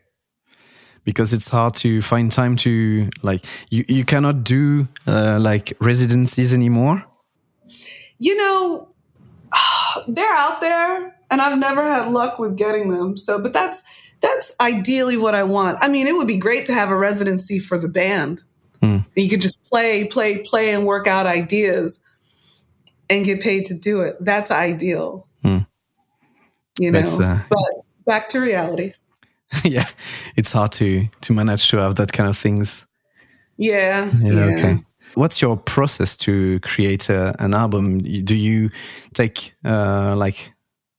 because 1.07 1.33
it's 1.33 1.49
hard 1.49 1.75
to 1.77 2.03
find 2.03 2.31
time 2.31 2.57
to 2.57 3.09
like 3.23 3.43
you, 3.71 3.85
you 3.89 4.05
cannot 4.05 4.45
do 4.45 4.87
uh, 5.07 5.39
like 5.41 5.73
residencies 5.81 6.53
anymore? 6.53 7.03
You 8.19 8.37
know 8.37 8.89
they're 10.09 10.37
out 10.37 10.61
there 10.61 11.17
and 11.31 11.41
i've 11.41 11.59
never 11.59 11.83
had 11.83 12.13
luck 12.13 12.39
with 12.39 12.57
getting 12.57 12.89
them 12.89 13.17
so 13.17 13.41
but 13.41 13.53
that's 13.53 13.83
that's 14.21 14.55
ideally 14.61 15.17
what 15.17 15.35
i 15.35 15.43
want. 15.43 15.79
I 15.81 15.89
mean 15.89 16.07
it 16.07 16.15
would 16.15 16.27
be 16.27 16.39
great 16.39 16.67
to 16.67 16.75
have 16.75 16.91
a 16.91 16.97
residency 16.97 17.59
for 17.59 17.79
the 17.79 17.89
band. 17.89 18.43
Hmm. 18.83 18.99
you 19.15 19.31
could 19.31 19.41
just 19.41 19.65
play 19.65 20.05
play 20.05 20.39
play 20.39 20.71
and 20.71 20.85
work 20.85 21.07
out 21.07 21.27
ideas 21.27 22.01
and 23.09 23.25
get 23.25 23.41
paid 23.41 23.65
to 23.67 23.75
do 23.75 24.01
it. 24.01 24.17
That's 24.21 24.51
ideal. 24.51 25.27
Hmm. 25.43 25.59
you 26.79 26.91
know 26.91 27.01
uh... 27.01 27.41
but 27.49 27.85
back 28.05 28.29
to 28.31 28.41
reality 28.41 28.93
yeah, 29.65 29.89
it's 30.37 30.53
hard 30.53 30.73
to 30.73 31.09
to 31.23 31.33
manage 31.33 31.69
to 31.71 31.79
have 31.79 31.97
that 31.97 32.13
kind 32.13 32.29
of 32.29 32.39
things. 32.39 32.87
Yeah. 33.57 34.11
Yeah. 34.21 34.33
yeah. 34.33 34.55
Okay. 34.55 34.85
What's 35.15 35.41
your 35.41 35.57
process 35.57 36.17
to 36.19 36.61
create 36.61 37.09
a, 37.09 37.35
an 37.39 37.55
album? 37.55 38.01
Do 38.01 38.37
you 38.37 38.71
take 39.15 39.55
uh, 39.65 40.15
like 40.17 40.53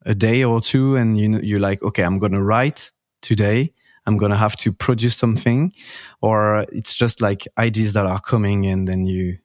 a 0.05 0.15
day 0.15 0.43
or 0.43 0.61
two, 0.61 0.95
and 0.95 1.19
you 1.19 1.39
you 1.41 1.59
like, 1.59 1.83
okay, 1.83 2.03
I'm 2.03 2.17
gonna 2.17 2.43
write 2.43 2.91
today. 3.21 3.73
I'm 4.07 4.17
gonna 4.17 4.37
have 4.37 4.55
to 4.57 4.71
produce 4.71 5.15
something, 5.17 5.73
or 6.21 6.65
it's 6.71 6.95
just 6.95 7.21
like 7.21 7.45
ideas 7.57 7.93
that 7.93 8.05
are 8.05 8.21
coming, 8.21 8.65
and 8.65 8.87
then 8.87 9.05
you 9.05 9.37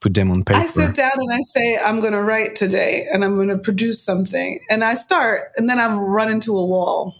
put 0.00 0.14
them 0.14 0.30
on 0.30 0.44
paper. 0.44 0.60
I 0.60 0.66
sit 0.66 0.94
down 0.94 1.12
and 1.14 1.32
I 1.32 1.40
say, 1.42 1.78
I'm 1.78 2.00
gonna 2.00 2.22
write 2.22 2.56
today, 2.56 3.06
and 3.12 3.24
I'm 3.24 3.36
gonna 3.36 3.58
produce 3.58 4.04
something, 4.04 4.58
and 4.68 4.84
I 4.84 4.94
start, 4.94 5.52
and 5.56 5.70
then 5.70 5.78
I've 5.78 5.96
run 5.96 6.30
into 6.30 6.56
a 6.58 6.66
wall. 6.66 7.14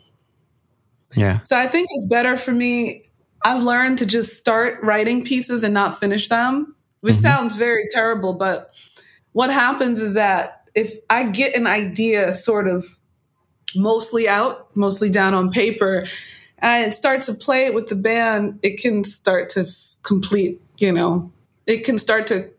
Yeah. 1.15 1.41
So 1.43 1.57
I 1.57 1.67
think 1.67 1.89
it's 1.91 2.07
better 2.07 2.37
for 2.37 2.53
me. 2.53 3.11
I've 3.45 3.63
learned 3.63 3.99
to 3.99 4.07
just 4.07 4.37
start 4.37 4.83
writing 4.83 5.25
pieces 5.25 5.63
and 5.63 5.73
not 5.73 5.99
finish 5.99 6.29
them, 6.29 6.75
which 7.01 7.15
mm-hmm. 7.15 7.23
sounds 7.23 7.57
very 7.57 7.87
terrible. 7.91 8.35
But 8.35 8.71
what 9.33 9.51
happens 9.51 10.01
is 10.01 10.15
that 10.15 10.69
if 10.75 10.95
I 11.09 11.25
get 11.25 11.55
an 11.55 11.67
idea 11.67 12.33
sort 12.33 12.69
of 12.69 12.99
mostly 13.75 14.29
out, 14.29 14.75
mostly 14.77 15.09
down 15.11 15.35
on 15.35 15.51
paper, 15.51 16.05
and 16.59 16.93
start 16.93 17.23
to 17.23 17.35
play 17.35 17.67
it 17.67 17.75
with 17.75 17.87
the 17.87 17.97
band, 17.97 18.59
it 18.63 18.81
can 18.81 19.05
start 19.05 19.49
to 19.51 19.61
f- 19.61 19.95
complete, 20.03 20.61
you 20.79 20.93
know, 20.93 21.33
it 21.67 21.85
can 21.85 21.99
start 21.99 22.27
to 22.29 22.51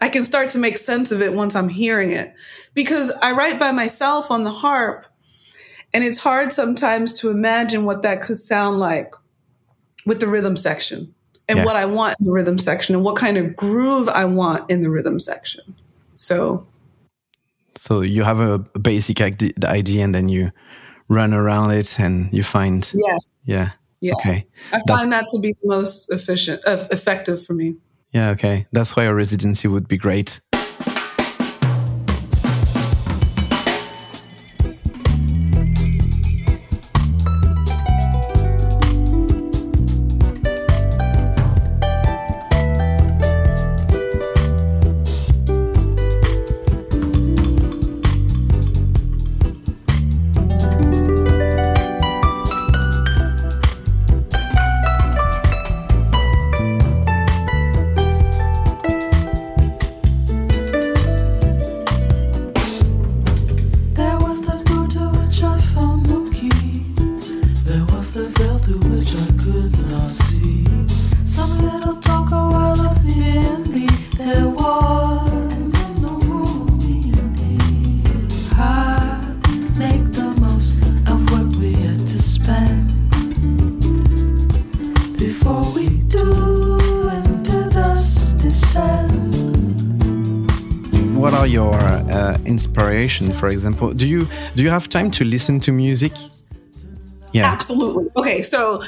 I 0.00 0.10
can 0.10 0.24
start 0.24 0.50
to 0.50 0.58
make 0.58 0.76
sense 0.76 1.10
of 1.10 1.22
it 1.22 1.32
once 1.32 1.54
I'm 1.54 1.70
hearing 1.70 2.10
it. 2.10 2.34
Because 2.74 3.10
I 3.22 3.32
write 3.32 3.58
by 3.58 3.72
myself 3.72 4.30
on 4.30 4.44
the 4.44 4.50
harp 4.50 5.06
and 5.96 6.04
it's 6.04 6.18
hard 6.18 6.52
sometimes 6.52 7.14
to 7.14 7.30
imagine 7.30 7.86
what 7.86 8.02
that 8.02 8.20
could 8.20 8.36
sound 8.36 8.78
like 8.78 9.14
with 10.04 10.20
the 10.20 10.28
rhythm 10.28 10.54
section 10.54 11.14
and 11.48 11.60
yeah. 11.60 11.64
what 11.64 11.74
I 11.74 11.86
want 11.86 12.16
in 12.20 12.26
the 12.26 12.32
rhythm 12.32 12.58
section 12.58 12.94
and 12.94 13.02
what 13.02 13.16
kind 13.16 13.38
of 13.38 13.56
groove 13.56 14.06
I 14.10 14.26
want 14.26 14.70
in 14.70 14.82
the 14.82 14.90
rhythm 14.90 15.18
section. 15.18 15.74
So, 16.14 16.66
so 17.76 18.02
you 18.02 18.24
have 18.24 18.40
a 18.40 18.58
basic 18.78 19.22
idea 19.22 20.04
and 20.04 20.14
then 20.14 20.28
you 20.28 20.52
run 21.08 21.32
around 21.32 21.70
it 21.70 21.98
and 21.98 22.30
you 22.30 22.42
find. 22.42 22.92
Yes. 22.94 23.30
Yeah. 23.46 23.70
Yeah. 24.02 24.12
Okay. 24.20 24.46
I 24.72 24.80
That's, 24.84 25.00
find 25.00 25.12
that 25.14 25.24
to 25.30 25.38
be 25.38 25.54
the 25.62 25.66
most 25.66 26.12
efficient, 26.12 26.62
uh, 26.66 26.84
effective 26.90 27.42
for 27.42 27.54
me. 27.54 27.76
Yeah. 28.10 28.32
Okay. 28.32 28.66
That's 28.70 28.96
why 28.96 29.04
a 29.04 29.14
residency 29.14 29.66
would 29.66 29.88
be 29.88 29.96
great. 29.96 30.42
For 93.32 93.48
example. 93.48 93.92
Do 93.92 94.06
you 94.08 94.28
do 94.54 94.62
you 94.62 94.70
have 94.70 94.88
time 94.88 95.10
to 95.12 95.24
listen 95.24 95.60
to 95.60 95.72
music? 95.72 96.12
Yeah. 97.32 97.46
Absolutely. 97.46 98.06
Okay 98.16 98.42
so 98.42 98.82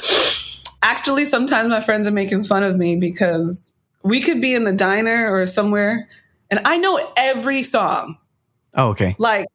actually 0.83 1.25
sometimes 1.25 1.71
my 1.71 1.81
friends 1.81 2.07
are 2.07 2.13
making 2.13 2.45
fun 2.45 2.63
of 2.63 2.77
me 2.77 2.97
because 2.97 3.73
we 4.03 4.21
could 4.21 4.41
be 4.41 4.55
in 4.55 4.65
the 4.65 4.73
diner 4.73 5.29
or 5.33 5.45
somewhere 5.45 6.09
and 6.51 6.61
i 6.65 6.79
know 6.79 7.13
every 7.17 7.63
song. 7.63 8.17
Oh 8.75 8.91
okay. 8.91 9.17
Like 9.19 9.47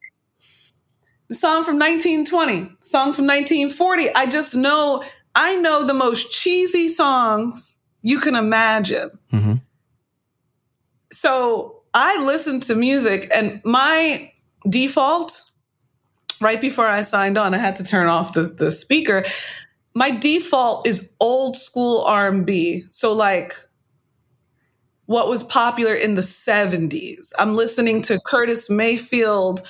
the 1.28 1.34
song 1.34 1.64
from 1.64 1.78
1920 1.78 2.76
songs 2.82 3.16
from 3.16 3.26
1940 3.26 4.10
i 4.14 4.26
just 4.26 4.54
know 4.54 5.02
i 5.34 5.56
know 5.56 5.84
the 5.84 5.94
most 5.94 6.30
cheesy 6.30 6.88
songs 6.88 7.78
you 8.02 8.20
can 8.20 8.34
imagine. 8.36 9.10
Mm-hmm. 9.32 9.54
so 11.10 11.80
I 11.94 12.22
listen 12.24 12.58
to 12.60 12.74
music 12.74 13.30
and 13.32 13.60
my 13.64 14.32
default 14.68 15.42
right 16.40 16.60
before 16.60 16.86
I 16.86 17.02
signed 17.02 17.38
on, 17.38 17.54
I 17.54 17.58
had 17.58 17.76
to 17.76 17.84
turn 17.84 18.08
off 18.08 18.32
the, 18.32 18.42
the 18.42 18.70
speaker. 18.70 19.24
My 19.94 20.10
default 20.10 20.86
is 20.86 21.12
old 21.20 21.56
school 21.56 22.02
R&B. 22.02 22.84
So 22.88 23.12
like 23.12 23.54
what 25.06 25.28
was 25.28 25.42
popular 25.42 25.94
in 25.94 26.14
the 26.14 26.22
70s. 26.22 27.32
I'm 27.38 27.54
listening 27.54 28.02
to 28.02 28.18
Curtis 28.24 28.70
Mayfield, 28.70 29.60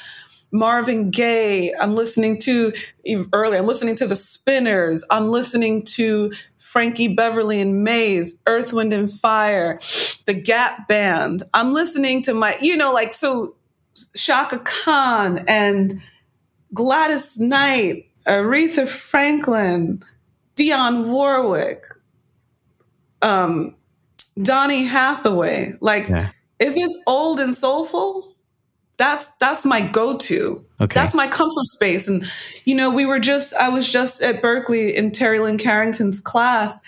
Marvin 0.52 1.10
Gaye. 1.10 1.74
I'm 1.80 1.96
listening 1.96 2.38
to 2.40 2.72
early. 3.32 3.58
I'm 3.58 3.66
listening 3.66 3.96
to 3.96 4.06
the 4.06 4.14
Spinners. 4.14 5.02
I'm 5.10 5.28
listening 5.28 5.82
to 5.84 6.32
Frankie 6.58 7.08
Beverly 7.08 7.60
and 7.60 7.82
Maze, 7.82 8.38
Earth, 8.46 8.72
Wind 8.72 8.92
and 8.92 9.10
Fire, 9.10 9.80
the 10.26 10.34
Gap 10.34 10.86
Band. 10.86 11.42
I'm 11.52 11.72
listening 11.72 12.22
to 12.22 12.34
my, 12.34 12.56
you 12.60 12.76
know, 12.76 12.92
like 12.92 13.14
so 13.14 13.56
Chaka 14.16 14.58
Khan 14.58 15.44
and 15.48 15.94
Gladys 16.72 17.38
Knight, 17.38 18.06
Aretha 18.26 18.88
Franklin, 18.88 20.02
Dionne 20.56 21.06
Warwick, 21.06 21.84
um, 23.22 23.74
Donny 24.40 24.84
Hathaway. 24.84 25.74
Like 25.80 26.08
yeah. 26.08 26.30
if 26.58 26.74
it's 26.76 26.98
old 27.06 27.40
and 27.40 27.54
soulful, 27.54 28.34
that's 28.96 29.30
that's 29.40 29.64
my 29.64 29.80
go-to. 29.80 30.64
Okay. 30.80 30.94
That's 30.94 31.14
my 31.14 31.26
comfort 31.26 31.66
space. 31.66 32.08
And 32.08 32.24
you 32.64 32.74
know, 32.74 32.90
we 32.90 33.06
were 33.06 33.18
just 33.18 33.54
I 33.54 33.68
was 33.68 33.88
just 33.88 34.22
at 34.22 34.42
Berklee 34.42 34.94
in 34.94 35.10
Terri 35.10 35.40
Lyne 35.40 35.58
Carrington's 35.58 36.20
class, 36.20 36.80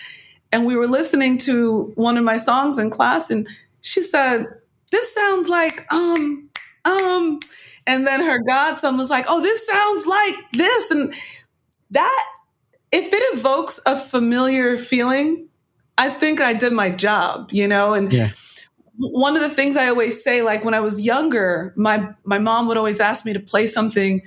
and 0.51 0.65
we 0.65 0.75
were 0.75 0.87
listening 0.87 1.37
to 1.39 1.91
one 1.95 2.17
of 2.17 2.23
my 2.23 2.37
songs 2.37 2.77
in 2.77 2.89
class, 2.89 3.29
and 3.29 3.47
she 3.81 4.01
said, 4.01 4.47
This 4.91 5.13
sounds 5.13 5.49
like 5.49 5.91
um 5.91 6.46
um 6.87 7.39
and 7.85 8.05
then 8.05 8.21
her 8.21 8.39
godson 8.39 8.97
was 8.97 9.09
like, 9.09 9.25
Oh, 9.27 9.41
this 9.41 9.65
sounds 9.65 10.05
like 10.05 10.35
this. 10.53 10.91
And 10.91 11.13
that 11.91 12.25
if 12.91 13.13
it 13.13 13.37
evokes 13.37 13.79
a 13.85 13.97
familiar 13.97 14.77
feeling, 14.77 15.47
I 15.97 16.09
think 16.09 16.41
I 16.41 16.53
did 16.53 16.73
my 16.73 16.89
job, 16.89 17.49
you 17.51 17.67
know? 17.67 17.93
And 17.93 18.11
yeah. 18.13 18.29
one 18.97 19.35
of 19.35 19.41
the 19.41 19.49
things 19.49 19.77
I 19.77 19.87
always 19.87 20.23
say, 20.23 20.41
like 20.41 20.63
when 20.63 20.73
I 20.73 20.79
was 20.79 21.01
younger, 21.01 21.73
my 21.75 22.09
my 22.23 22.39
mom 22.39 22.67
would 22.67 22.77
always 22.77 22.99
ask 22.99 23.25
me 23.25 23.33
to 23.33 23.39
play 23.39 23.67
something 23.67 24.21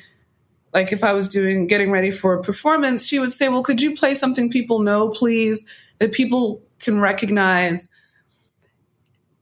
like 0.73 0.93
if 0.93 1.03
I 1.03 1.13
was 1.13 1.29
doing 1.29 1.67
getting 1.67 1.91
ready 1.91 2.11
for 2.11 2.35
a 2.35 2.43
performance, 2.43 3.07
she 3.07 3.19
would 3.19 3.33
say, 3.33 3.49
Well, 3.49 3.63
could 3.63 3.81
you 3.81 3.95
play 3.95 4.15
something 4.15 4.51
people 4.51 4.81
know, 4.81 5.11
please, 5.11 5.65
that 5.99 6.13
people 6.13 6.63
can 6.79 7.01
recognize? 7.01 7.89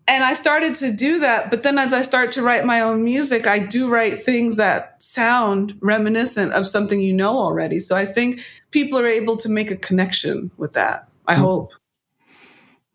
And 0.08 0.24
I 0.24 0.32
started 0.32 0.74
to 0.76 0.90
do 0.90 1.18
that. 1.20 1.50
But 1.50 1.62
then 1.62 1.78
as 1.78 1.92
I 1.92 2.00
start 2.00 2.32
to 2.32 2.42
write 2.42 2.64
my 2.64 2.80
own 2.80 3.04
music, 3.04 3.46
I 3.46 3.58
do 3.58 3.88
write 3.88 4.22
things 4.22 4.56
that 4.56 5.00
sound 5.02 5.76
reminiscent 5.82 6.54
of 6.54 6.66
something 6.66 7.00
you 7.00 7.12
know 7.12 7.38
already. 7.38 7.78
So 7.78 7.94
I 7.94 8.06
think 8.06 8.40
people 8.70 8.98
are 8.98 9.06
able 9.06 9.36
to 9.36 9.48
make 9.48 9.70
a 9.70 9.76
connection 9.76 10.50
with 10.56 10.72
that. 10.72 11.08
I 11.26 11.34
mm. 11.34 11.40
hope. 11.40 11.74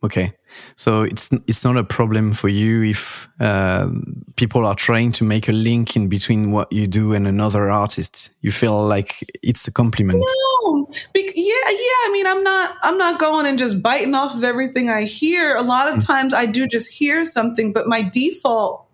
Okay, 0.03 0.33
so 0.75 1.03
it's 1.03 1.29
it's 1.47 1.63
not 1.63 1.77
a 1.77 1.83
problem 1.83 2.33
for 2.33 2.49
you 2.49 2.83
if 2.83 3.29
uh, 3.39 3.89
people 4.35 4.65
are 4.65 4.75
trying 4.75 5.13
to 5.13 5.23
make 5.23 5.47
a 5.47 5.53
link 5.53 5.95
in 5.95 6.09
between 6.09 6.51
what 6.51 6.69
you 6.73 6.87
do 6.87 7.13
and 7.13 7.25
another 7.25 7.69
artist. 7.69 8.29
You 8.41 8.51
feel 8.51 8.85
like 8.85 9.23
it's 9.41 9.65
a 9.65 9.71
compliment. 9.71 10.19
No, 10.19 10.82
Be- 11.13 11.31
yeah, 11.35 11.69
yeah. 11.71 11.99
I 12.05 12.09
mean, 12.11 12.27
I'm 12.27 12.43
not 12.43 12.77
I'm 12.81 12.97
not 12.97 13.19
going 13.19 13.45
and 13.45 13.57
just 13.57 13.81
biting 13.81 14.15
off 14.15 14.35
of 14.35 14.43
everything 14.43 14.89
I 14.89 15.03
hear. 15.03 15.55
A 15.55 15.61
lot 15.61 15.89
of 15.89 15.95
mm. 15.95 16.05
times, 16.05 16.33
I 16.33 16.45
do 16.45 16.67
just 16.67 16.89
hear 16.89 17.25
something, 17.25 17.73
but 17.73 17.87
my 17.87 18.01
default, 18.01 18.85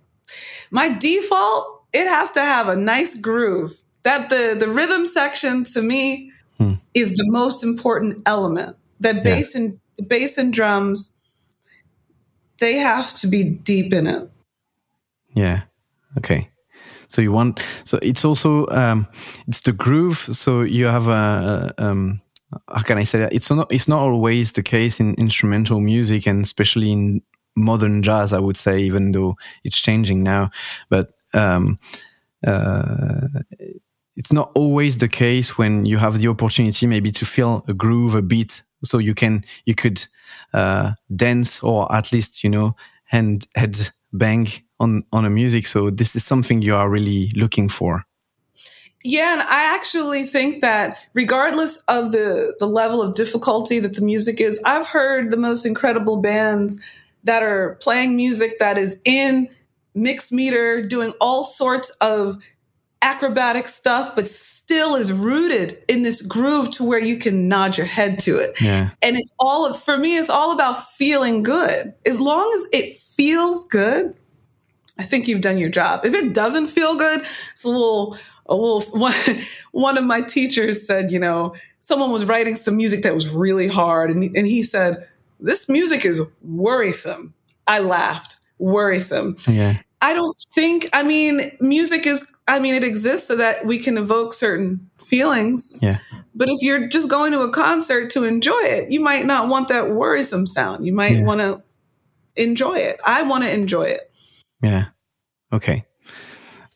my 0.72 0.90
default, 0.98 1.84
it 1.94 2.08
has 2.08 2.32
to 2.32 2.42
have 2.42 2.68
a 2.68 2.76
nice 2.76 3.16
groove. 3.16 3.78
That 4.04 4.30
the 4.30 4.56
the 4.58 4.70
rhythm 4.70 5.06
section 5.06 5.66
to 5.66 5.82
me 5.82 6.32
hmm. 6.58 6.74
is 6.94 7.12
the 7.12 7.26
most 7.28 7.64
important 7.64 8.22
element. 8.26 8.78
That 9.02 9.24
bass 9.24 9.54
yeah. 9.54 9.62
and 9.62 9.80
the 9.98 10.04
bass 10.04 10.38
and 10.38 10.54
drums, 10.54 11.14
they 12.60 12.76
have 12.76 13.14
to 13.16 13.28
be 13.28 13.44
deep 13.44 13.94
in 13.94 14.08
it. 14.08 14.30
Yeah. 15.34 15.64
Okay. 16.18 16.50
So 17.10 17.22
you 17.22 17.32
want 17.32 17.64
so 17.84 18.00
it's 18.02 18.24
also 18.24 18.68
um, 18.68 19.08
it's 19.48 19.62
the 19.62 19.74
groove. 19.74 20.18
So 20.18 20.62
you 20.62 20.86
have 20.86 21.08
a, 21.08 21.74
um, 21.78 22.22
how 22.68 22.84
can 22.84 22.98
I 22.98 23.04
say 23.04 23.20
that? 23.20 23.34
It's 23.34 23.50
not 23.52 23.72
it's 23.72 23.88
not 23.88 24.00
always 24.00 24.54
the 24.54 24.64
case 24.64 25.00
in 25.00 25.16
instrumental 25.16 25.80
music 25.80 26.28
and 26.28 26.44
especially 26.44 26.92
in 26.92 27.22
modern 27.56 28.02
jazz. 28.02 28.32
I 28.32 28.40
would 28.40 28.58
say, 28.58 28.80
even 28.80 29.12
though 29.12 29.36
it's 29.64 29.80
changing 29.80 30.24
now, 30.24 30.52
but 30.90 31.14
um, 31.34 31.80
uh, 32.46 33.28
it's 34.16 34.32
not 34.32 34.52
always 34.56 34.98
the 34.98 35.08
case 35.08 35.58
when 35.58 35.86
you 35.86 35.98
have 35.98 36.20
the 36.20 36.28
opportunity 36.28 36.86
maybe 36.88 37.12
to 37.12 37.26
feel 37.26 37.66
a 37.68 37.74
groove, 37.74 38.16
a 38.16 38.22
beat 38.22 38.64
so 38.84 38.98
you 38.98 39.14
can 39.14 39.44
you 39.66 39.76
could 39.76 40.06
uh, 40.54 40.94
dance 41.16 41.62
or 41.62 41.92
at 41.94 42.12
least 42.12 42.44
you 42.44 42.50
know 42.50 42.76
hand 43.06 43.48
head 43.56 43.78
bang 44.14 44.48
on 44.80 45.04
on 45.12 45.26
a 45.26 45.30
music 45.30 45.68
so 45.68 45.90
this 45.90 46.16
is 46.16 46.24
something 46.24 46.62
you 46.62 46.76
are 46.76 46.90
really 46.90 47.32
looking 47.36 47.70
for 47.70 48.06
yeah 49.04 49.34
and 49.34 49.42
i 49.42 49.76
actually 49.76 50.24
think 50.24 50.62
that 50.62 50.98
regardless 51.14 51.78
of 51.88 52.12
the 52.12 52.54
the 52.60 52.68
level 52.68 53.02
of 53.02 53.16
difficulty 53.16 53.80
that 53.80 53.96
the 53.96 54.02
music 54.02 54.40
is 54.42 54.60
i've 54.66 54.88
heard 54.88 55.32
the 55.32 55.38
most 55.38 55.66
incredible 55.66 56.18
bands 56.18 56.80
that 57.24 57.44
are 57.44 57.76
playing 57.82 58.16
music 58.16 58.60
that 58.60 58.78
is 58.78 59.00
in 59.06 59.48
mixed 59.96 60.32
meter 60.32 60.82
doing 60.82 61.12
all 61.20 61.44
sorts 61.44 61.90
of 62.02 62.38
acrobatic 63.02 63.68
stuff 63.68 64.16
but 64.16 64.28
still 64.70 64.94
is 64.94 65.12
rooted 65.12 65.84
in 65.88 66.04
this 66.04 66.22
groove 66.22 66.70
to 66.70 66.84
where 66.84 67.00
you 67.00 67.18
can 67.18 67.48
nod 67.48 67.76
your 67.76 67.88
head 67.88 68.20
to 68.20 68.38
it. 68.38 68.62
Yeah. 68.62 68.92
And 69.02 69.18
it's 69.18 69.34
all 69.40 69.66
of 69.66 69.82
for 69.82 69.98
me, 69.98 70.16
it's 70.16 70.30
all 70.30 70.52
about 70.54 70.84
feeling 70.90 71.42
good. 71.42 71.92
As 72.06 72.22
long 72.22 72.52
as 72.56 72.68
it 72.72 72.96
feels 72.96 73.68
good, 73.70 74.16
I 75.00 75.04
think 75.04 75.28
you've 75.28 75.42
done 75.42 75.58
your 75.58 75.70
job. 75.70 76.06
If 76.06 76.14
it 76.14 76.34
doesn't 76.34 76.68
feel 76.68 76.96
good, 76.96 77.22
it's 77.22 77.64
a 77.64 77.70
little, 77.70 78.18
a 78.48 78.56
little, 78.56 78.82
one, 79.00 79.14
one 79.72 79.98
of 79.98 80.04
my 80.04 80.22
teachers 80.22 80.86
said, 80.86 81.12
you 81.12 81.20
know, 81.20 81.56
someone 81.80 82.12
was 82.12 82.26
writing 82.26 82.56
some 82.56 82.76
music 82.76 83.04
that 83.04 83.16
was 83.16 83.30
really 83.30 83.68
hard. 83.68 84.12
And, 84.12 84.24
and 84.36 84.46
he 84.46 84.62
said, 84.62 85.08
this 85.40 85.70
music 85.70 86.04
is 86.04 86.22
worrisome. 86.44 87.34
I 87.66 87.80
laughed, 87.80 88.36
worrisome. 88.58 89.38
Yeah. 89.48 89.78
I 90.02 90.14
don't 90.14 90.38
think, 90.52 90.90
I 90.92 91.04
mean, 91.04 91.42
music 91.60 92.06
is, 92.06 92.28
I 92.48 92.60
mean, 92.60 92.76
it 92.76 92.84
exists 92.84 93.28
so 93.28 93.36
that 93.38 93.66
we 93.66 93.80
can 93.80 93.98
evoke 93.98 94.34
certain 94.34 94.90
feelings. 95.02 95.78
Yeah. 95.82 96.00
But 96.36 96.50
if 96.50 96.62
you're 96.62 96.88
just 96.88 97.10
going 97.10 97.32
to 97.34 97.42
a 97.42 97.52
concert 97.52 98.10
to 98.12 98.24
enjoy 98.26 98.62
it, 98.62 98.92
you 98.92 99.00
might 99.00 99.26
not 99.26 99.50
want 99.50 99.70
that 99.70 99.92
worrisome 99.92 100.48
sound. 100.48 100.86
You 100.86 100.94
might 100.94 101.18
yeah. 101.18 101.24
want 101.24 101.42
to 101.42 101.62
enjoy 102.36 102.76
it. 102.76 103.00
I 103.06 103.24
want 103.24 103.44
to 103.44 103.54
enjoy 103.54 103.84
it. 103.84 104.09
Yeah. 104.62 104.86
Okay. 105.52 105.86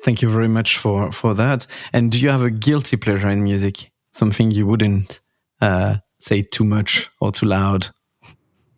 Thank 0.03 0.21
you 0.21 0.29
very 0.29 0.47
much 0.47 0.77
for, 0.77 1.11
for 1.11 1.33
that. 1.33 1.65
And 1.93 2.11
do 2.11 2.19
you 2.19 2.29
have 2.29 2.41
a 2.41 2.51
guilty 2.51 2.97
pleasure 2.97 3.29
in 3.29 3.43
music? 3.43 3.91
Something 4.11 4.51
you 4.51 4.67
wouldn't 4.67 5.21
uh, 5.61 5.97
say 6.19 6.41
too 6.41 6.63
much 6.65 7.09
or 7.21 7.31
too 7.31 7.45
loud? 7.45 7.87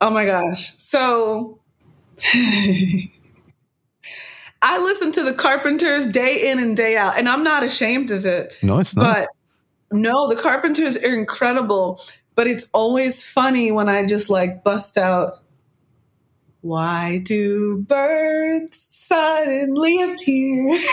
Oh 0.02 0.10
my 0.10 0.26
gosh. 0.26 0.74
So. 0.78 1.60
I 4.62 4.80
listen 4.80 5.12
to 5.14 5.24
the 5.24 5.34
Carpenters 5.34 6.08
day 6.08 6.50
in 6.50 6.60
and 6.60 6.76
day 6.76 6.98
out, 6.98 7.18
and 7.18 7.30
I'm 7.30 7.44
not 7.44 7.64
ashamed 7.64 8.10
of 8.10 8.26
it. 8.26 8.58
No, 8.64 8.80
it's 8.80 8.96
not. 8.96 9.04
But 9.04 9.30
no, 9.92 10.28
the 10.28 10.36
Carpenters 10.36 10.98
are 10.98 11.14
incredible, 11.14 12.02
but 12.34 12.48
it's 12.48 12.68
always 12.74 13.24
funny 13.24 13.72
when 13.72 13.90
I 13.90 14.06
just 14.06 14.30
like 14.30 14.64
bust 14.64 14.98
out. 14.98 15.44
Why 16.62 17.20
do 17.24 17.78
birds 17.88 18.85
suddenly 19.16 20.02
appear? 20.02 20.80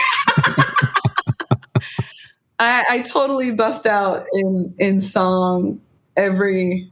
I, 2.59 2.85
I 2.89 3.01
totally 3.01 3.51
bust 3.51 3.85
out 3.85 4.25
in 4.33 4.73
in 4.77 5.01
song 5.01 5.81
every 6.15 6.91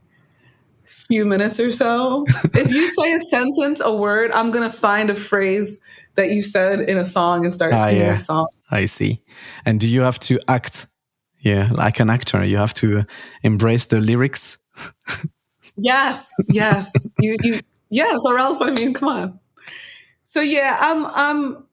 few 0.86 1.24
minutes 1.24 1.58
or 1.60 1.70
so. 1.70 2.24
if 2.54 2.72
you 2.72 2.88
say 2.88 3.12
a 3.14 3.20
sentence, 3.20 3.80
a 3.80 3.94
word, 3.94 4.32
I'm 4.32 4.50
gonna 4.50 4.72
find 4.72 5.08
a 5.10 5.14
phrase 5.14 5.80
that 6.14 6.30
you 6.30 6.42
said 6.42 6.80
in 6.80 6.98
a 6.98 7.04
song 7.04 7.44
and 7.44 7.52
start 7.52 7.72
ah, 7.74 7.86
singing 7.86 8.02
yeah. 8.02 8.12
a 8.12 8.16
song. 8.16 8.48
I 8.70 8.86
see. 8.86 9.22
And 9.64 9.80
do 9.80 9.88
you 9.88 10.02
have 10.02 10.18
to 10.20 10.38
act? 10.48 10.86
Yeah, 11.40 11.68
like 11.72 11.98
an 11.98 12.08
actor, 12.08 12.44
you 12.44 12.56
have 12.58 12.74
to 12.74 13.04
embrace 13.42 13.86
the 13.86 14.00
lyrics. 14.00 14.58
yes, 15.76 16.30
yes, 16.50 16.92
you, 17.18 17.36
you, 17.42 17.60
yes, 17.90 18.20
or 18.24 18.38
else 18.38 18.60
I 18.60 18.70
mean, 18.70 18.94
come 18.94 19.08
on. 19.08 19.40
So 20.32 20.40
yeah, 20.40 20.78
I'm, 20.80 21.06
I'm 21.06 21.64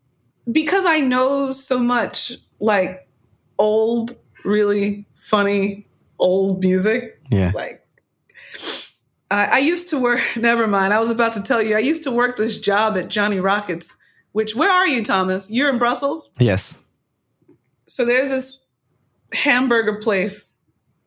because 0.51 0.85
I 0.85 0.99
know 0.99 1.51
so 1.51 1.79
much 1.79 2.33
like 2.59 3.07
old, 3.57 4.17
really 4.43 5.05
funny 5.15 5.87
old 6.17 6.63
music. 6.63 7.21
Yeah, 7.31 7.51
like 7.55 7.87
I, 9.31 9.45
I 9.45 9.57
used 9.59 9.89
to 9.89 9.99
work. 9.99 10.21
Never 10.35 10.67
mind. 10.67 10.93
I 10.93 10.99
was 10.99 11.09
about 11.09 11.33
to 11.33 11.41
tell 11.41 11.61
you. 11.61 11.75
I 11.75 11.79
used 11.79 12.03
to 12.03 12.11
work 12.11 12.37
this 12.37 12.57
job 12.57 12.97
at 12.97 13.07
Johnny 13.07 13.39
Rockets 13.39 13.95
which 14.31 14.55
where 14.55 14.71
are 14.71 14.87
you, 14.87 15.03
Thomas? 15.03 15.49
You're 15.49 15.69
in 15.69 15.77
Brussels? 15.77 16.29
Yes. 16.39 16.77
So 17.87 18.05
there's 18.05 18.29
this 18.29 18.59
hamburger 19.33 19.95
place 19.95 20.53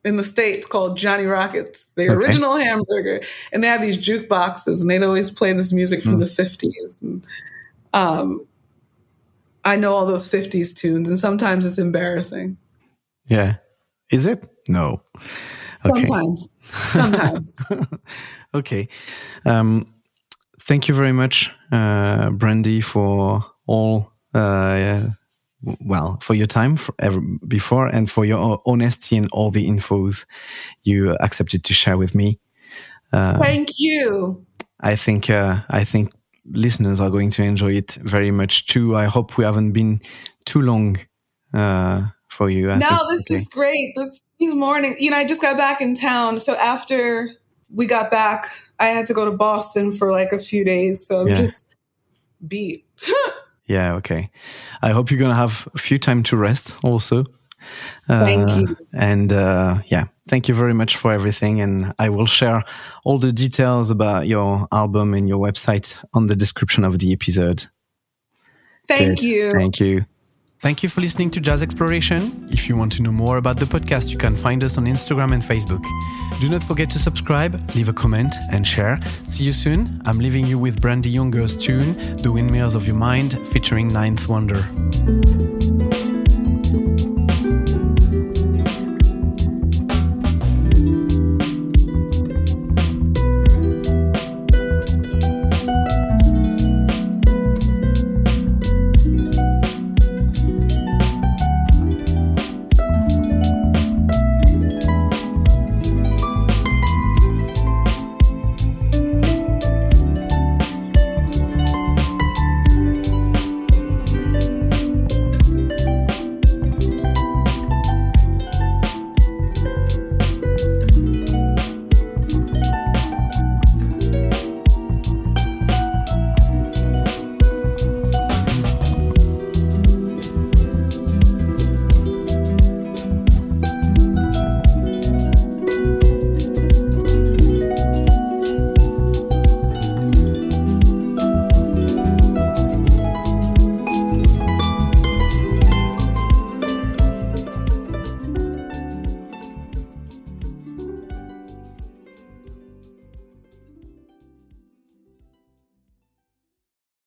in 0.05 0.17
the 0.17 0.25
States 0.25 0.67
called 0.67 0.99
Johnny 0.99 1.27
Rockets, 1.27 1.87
the 1.95 2.05
okay. 2.05 2.13
original 2.13 2.57
hamburger. 2.57 3.21
And 3.53 3.63
they 3.63 3.69
have 3.69 3.81
these 3.81 3.97
jukeboxes 3.97 4.81
and 4.81 4.91
they'd 4.91 5.03
always 5.03 5.31
play 5.31 5.53
this 5.53 5.73
music 5.73 6.03
from 6.03 6.17
mm. 6.17 6.19
the 6.19 6.25
50s. 6.25 7.03
And, 7.03 7.25
um, 7.93 8.47
I 9.65 9.77
know 9.77 9.95
all 9.95 10.07
those 10.07 10.29
50s 10.29 10.75
tunes, 10.75 11.09
and 11.09 11.19
sometimes 11.19 11.65
it's 11.65 11.79
embarrassing. 11.79 12.57
Yeah. 13.27 13.57
Is 14.11 14.27
it? 14.27 14.45
No. 14.69 15.03
Okay. 15.85 16.05
Sometimes. 16.05 16.49
Sometimes. 16.63 17.59
okay. 18.55 18.89
Um, 19.47 19.87
thank 20.61 20.89
you 20.89 20.95
very 20.95 21.13
much, 21.13 21.53
uh, 21.71 22.31
Brandee, 22.31 22.81
for 22.81 23.45
all, 23.67 24.13
uh, 24.35 25.11
well, 25.81 26.19
for 26.21 26.35
your 26.35 26.47
time 26.47 26.77
for 26.77 26.95
ever, 26.99 27.21
before 27.47 27.87
and 27.87 28.11
for 28.11 28.25
your 28.25 28.61
honesty 28.67 29.17
and 29.17 29.29
all 29.33 29.51
the 29.51 29.67
infos 29.67 30.25
you 30.83 31.13
accepted 31.21 31.65
to 31.65 31.75
share 31.75 31.97
with 31.97 32.15
me. 32.15 32.39
Uh, 33.13 33.39
thank 33.39 33.71
you. 33.79 34.45
I 34.81 34.97
think, 34.97 35.31
uh, 35.31 35.61
I 35.69 35.85
think 35.85 36.13
listeners 36.51 37.01
are 37.01 37.11
going 37.11 37.31
to 37.31 37.43
enjoy 37.43 37.73
it 37.73 37.93
very 38.03 38.31
much 38.31 38.67
too. 38.67 38.97
I 38.97 39.05
hope 39.05 39.39
we 39.39 39.45
haven't 39.45 39.73
been 39.73 40.01
too 40.45 40.63
long 40.63 40.99
uh, 41.55 42.07
for 42.29 42.51
you. 42.51 42.71
I 42.71 42.79
no, 42.79 42.99
this 43.11 43.25
okay. 43.31 43.35
is 43.35 43.47
great. 43.47 43.95
This 43.97 44.21
these 44.39 44.55
mornings, 44.55 45.01
you 45.01 45.11
know, 45.11 45.17
I 45.17 45.25
just 45.25 45.41
got 45.41 45.57
back 45.57 45.81
in 45.81 45.95
town, 45.95 46.41
so 46.41 46.55
after 46.57 47.31
we 47.71 47.87
got 47.87 48.11
back, 48.11 48.49
I 48.81 48.89
had 48.89 49.07
to 49.07 49.15
go 49.15 49.25
to 49.25 49.31
Boston 49.31 49.93
for 49.93 50.11
like 50.11 50.33
a 50.33 50.39
few 50.39 50.65
days. 50.65 51.07
So 51.07 51.21
I'm 51.21 51.29
yeah. 51.29 51.37
just 51.37 51.75
beat. 52.47 52.85
yeah. 53.73 53.95
Okay. 53.95 54.31
I 54.83 54.91
hope 54.91 55.11
you're 55.11 55.21
gonna 55.21 55.35
have 55.35 55.69
a 55.75 55.79
few 55.79 55.99
time 55.99 56.23
to 56.25 56.37
rest 56.37 56.75
also. 56.83 57.25
Uh, 58.09 58.25
Thank 58.25 58.51
you. 58.51 58.77
And 58.93 59.33
uh, 59.33 59.83
yeah, 59.87 60.07
thank 60.29 60.49
you 60.49 60.55
very 60.55 60.75
much 60.75 60.97
for 60.97 61.13
everything. 61.13 61.61
And 61.61 61.95
I 61.99 62.09
will 62.09 62.27
share 62.27 62.65
all 63.05 63.19
the 63.19 63.33
details 63.33 63.91
about 63.91 64.27
your 64.27 64.67
album 64.73 65.15
and 65.15 65.29
your 65.29 65.39
website 65.39 65.99
on 66.13 66.27
the 66.27 66.37
description 66.37 66.85
of 66.85 66.99
the 66.99 67.13
episode. 67.13 67.67
Thank 68.89 69.21
Good. 69.21 69.25
you. 69.25 69.51
Thank 69.53 69.81
you. 69.81 70.07
Thank 70.63 70.85
you 70.85 70.89
for 70.89 71.01
listening 71.01 71.29
to 71.33 71.41
Jazz 71.41 71.61
Exploration. 71.61 72.47
If 72.53 72.69
you 72.69 72.77
want 72.77 72.93
to 72.93 73.03
know 73.03 73.11
more 73.11 73.39
about 73.39 73.59
the 73.59 73.65
podcast, 73.65 74.11
you 74.11 74.17
can 74.17 74.37
find 74.37 74.63
us 74.63 74.79
on 74.79 74.85
Instagram 74.85 75.35
and 75.35 75.43
Facebook. 75.43 75.85
Do 76.41 76.49
not 76.49 76.63
forget 76.63 76.89
to 76.91 77.01
subscribe, 77.01 77.61
leave 77.75 77.89
a 77.89 77.93
comment, 77.93 78.33
and 78.53 78.65
share. 78.65 79.01
See 79.27 79.43
you 79.43 79.53
soon. 79.53 80.01
I'm 80.07 80.21
leaving 80.21 80.47
you 80.47 80.61
with 80.61 80.81
Brandee 80.81 81.11
Younger's 81.11 81.57
tune, 81.57 82.15
The 82.19 82.31
Windmills 82.31 82.77
of 82.77 82.87
Your 82.87 82.95
Mind, 82.95 83.45
featuring 83.49 83.89
Ninth 83.89 84.29
Wonder. 84.29 85.62